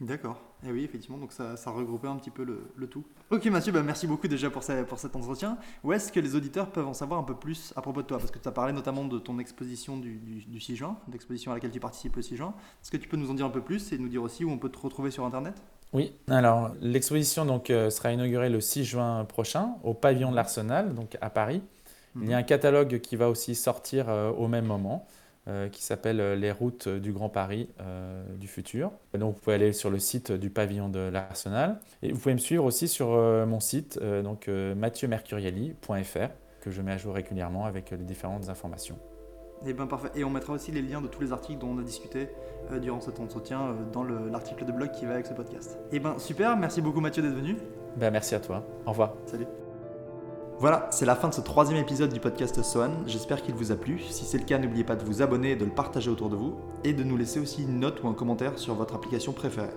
D'accord. 0.00 0.42
Et 0.62 0.68
eh 0.68 0.72
oui, 0.72 0.84
effectivement, 0.84 1.18
donc 1.18 1.32
ça, 1.32 1.56
ça 1.56 1.70
regroupait 1.70 2.08
un 2.08 2.16
petit 2.16 2.30
peu 2.30 2.42
le, 2.42 2.86
tout. 2.86 3.04
Ok 3.30 3.46
Mathieu, 3.46 3.72
bah 3.72 3.82
merci 3.82 4.06
beaucoup 4.06 4.26
déjà 4.26 4.50
pour, 4.50 4.62
pour 4.88 4.98
cet 4.98 5.14
entretien. 5.14 5.58
Où 5.84 5.92
est-ce 5.92 6.10
que 6.10 6.18
les 6.18 6.34
auditeurs 6.34 6.70
peuvent 6.70 6.88
en 6.88 6.94
savoir 6.94 7.20
un 7.20 7.22
peu 7.22 7.34
plus 7.34 7.72
à 7.76 7.82
propos 7.82 8.02
de 8.02 8.06
toi? 8.06 8.18
Parce 8.18 8.30
que 8.30 8.38
tu 8.38 8.48
as 8.48 8.52
parlé 8.52 8.72
notamment 8.72 9.04
de 9.04 9.18
ton 9.18 9.38
exposition 9.38 9.98
du, 9.98 10.16
du, 10.16 10.60
6 10.60 10.76
juin, 10.76 10.98
l'exposition 11.12 11.50
à 11.50 11.54
laquelle 11.54 11.70
tu 11.70 11.80
participes 11.80 12.16
le 12.16 12.22
6 12.22 12.36
juin. 12.36 12.54
Est-ce 12.82 12.90
que 12.90 12.96
tu 12.96 13.08
peux 13.08 13.16
nous 13.16 13.30
en 13.30 13.34
dire 13.34 13.46
un 13.46 13.50
peu 13.50 13.60
plus 13.60 13.92
et 13.92 13.98
nous 13.98 14.08
dire 14.08 14.22
aussi 14.22 14.44
où 14.44 14.50
on 14.50 14.58
peut 14.58 14.70
te 14.70 14.78
retrouver 14.78 15.10
sur 15.10 15.24
Internet? 15.24 15.62
Oui, 15.96 16.12
alors 16.28 16.72
l'exposition 16.82 17.46
donc 17.46 17.70
euh, 17.70 17.88
sera 17.88 18.12
inaugurée 18.12 18.50
le 18.50 18.60
6 18.60 18.84
juin 18.84 19.24
prochain 19.24 19.76
au 19.82 19.94
pavillon 19.94 20.30
de 20.30 20.36
l'Arsenal, 20.36 20.94
donc 20.94 21.16
à 21.22 21.30
Paris. 21.30 21.62
Il 22.16 22.28
y 22.28 22.34
a 22.34 22.36
mhm. 22.36 22.40
un 22.40 22.42
catalogue 22.42 23.00
qui 23.00 23.16
va 23.16 23.30
aussi 23.30 23.54
sortir 23.54 24.10
euh, 24.10 24.30
au 24.30 24.46
même 24.46 24.66
moment. 24.66 25.06
Euh, 25.48 25.68
qui 25.68 25.84
s'appelle 25.84 26.40
Les 26.40 26.50
routes 26.50 26.88
du 26.88 27.12
Grand 27.12 27.28
Paris 27.28 27.68
euh, 27.80 28.24
du 28.36 28.48
futur. 28.48 28.90
donc 29.16 29.36
vous 29.36 29.40
pouvez 29.40 29.54
aller 29.54 29.72
sur 29.72 29.90
le 29.90 30.00
site 30.00 30.32
du 30.32 30.50
pavillon 30.50 30.88
de 30.88 30.98
l'Arsenal 30.98 31.78
et 32.02 32.10
vous 32.10 32.18
pouvez 32.18 32.34
me 32.34 32.40
suivre 32.40 32.64
aussi 32.64 32.88
sur 32.88 33.10
mon 33.46 33.60
site 33.60 33.96
donc 34.24 34.48
mathieumercuriali.fr 34.48 36.30
que 36.60 36.72
je 36.72 36.82
mets 36.82 36.90
à 36.90 36.98
jour 36.98 37.14
régulièrement 37.14 37.64
avec 37.64 37.92
les 37.92 37.98
différentes 37.98 38.48
informations. 38.48 38.98
Et 39.64 39.70
eh 39.70 39.72
bien 39.72 39.86
parfait. 39.86 40.10
Et 40.14 40.22
on 40.22 40.30
mettra 40.30 40.52
aussi 40.52 40.70
les 40.70 40.82
liens 40.82 41.00
de 41.00 41.08
tous 41.08 41.20
les 41.20 41.32
articles 41.32 41.58
dont 41.58 41.70
on 41.70 41.78
a 41.78 41.82
discuté 41.82 42.28
durant 42.80 43.00
cet 43.00 43.20
entretien 43.20 43.74
dans 43.92 44.04
l'article 44.04 44.64
de 44.64 44.72
blog 44.72 44.90
qui 44.92 45.06
va 45.06 45.14
avec 45.14 45.26
ce 45.26 45.32
podcast. 45.32 45.78
Et 45.90 45.96
eh 45.96 45.98
ben 45.98 46.18
super, 46.18 46.56
merci 46.56 46.82
beaucoup 46.82 47.00
Mathieu 47.00 47.22
d'être 47.22 47.34
venu. 47.34 47.56
Ben, 47.96 48.10
merci 48.10 48.34
à 48.34 48.40
toi. 48.40 48.62
Au 48.84 48.90
revoir. 48.90 49.14
Salut. 49.24 49.46
Voilà, 50.58 50.88
c'est 50.90 51.04
la 51.04 51.16
fin 51.16 51.28
de 51.28 51.34
ce 51.34 51.42
troisième 51.42 51.78
épisode 51.78 52.12
du 52.12 52.18
podcast 52.20 52.62
Soan. 52.62 52.90
J'espère 53.06 53.42
qu'il 53.42 53.54
vous 53.54 53.72
a 53.72 53.76
plu. 53.76 54.00
Si 54.00 54.24
c'est 54.24 54.38
le 54.38 54.44
cas, 54.44 54.56
n'oubliez 54.56 54.84
pas 54.84 54.96
de 54.96 55.04
vous 55.04 55.20
abonner 55.20 55.50
et 55.50 55.56
de 55.56 55.66
le 55.66 55.70
partager 55.70 56.10
autour 56.10 56.30
de 56.30 56.36
vous, 56.36 56.56
et 56.82 56.94
de 56.94 57.04
nous 57.04 57.18
laisser 57.18 57.40
aussi 57.40 57.64
une 57.64 57.78
note 57.78 58.02
ou 58.02 58.08
un 58.08 58.14
commentaire 58.14 58.58
sur 58.58 58.74
votre 58.74 58.94
application 58.94 59.32
préférée. 59.32 59.68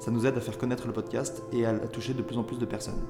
Ça 0.00 0.10
nous 0.10 0.26
aide 0.26 0.36
à 0.36 0.40
faire 0.40 0.58
connaître 0.58 0.88
le 0.88 0.92
podcast 0.92 1.44
et 1.52 1.64
à 1.66 1.72
toucher 1.86 2.14
de 2.14 2.22
plus 2.22 2.36
en 2.36 2.42
plus 2.42 2.58
de 2.58 2.66
personnes. 2.66 3.00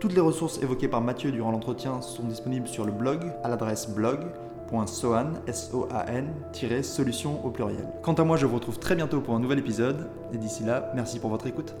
Toutes 0.00 0.14
les 0.14 0.20
ressources 0.20 0.60
évoquées 0.62 0.88
par 0.88 1.00
Mathieu 1.00 1.30
durant 1.30 1.52
l'entretien 1.52 2.02
sont 2.02 2.24
disponibles 2.24 2.66
sur 2.66 2.84
le 2.84 2.92
blog 2.92 3.20
à 3.44 3.48
l'adresse 3.48 3.88
blog.soan-solution 4.70 7.44
au 7.44 7.50
pluriel. 7.50 7.88
Quant 8.02 8.14
à 8.14 8.24
moi, 8.24 8.36
je 8.36 8.46
vous 8.46 8.56
retrouve 8.56 8.78
très 8.78 8.94
bientôt 8.94 9.20
pour 9.20 9.34
un 9.34 9.40
nouvel 9.40 9.58
épisode, 9.58 10.08
et 10.32 10.38
d'ici 10.38 10.64
là, 10.64 10.92
merci 10.94 11.18
pour 11.18 11.30
votre 11.30 11.46
écoute. 11.46 11.74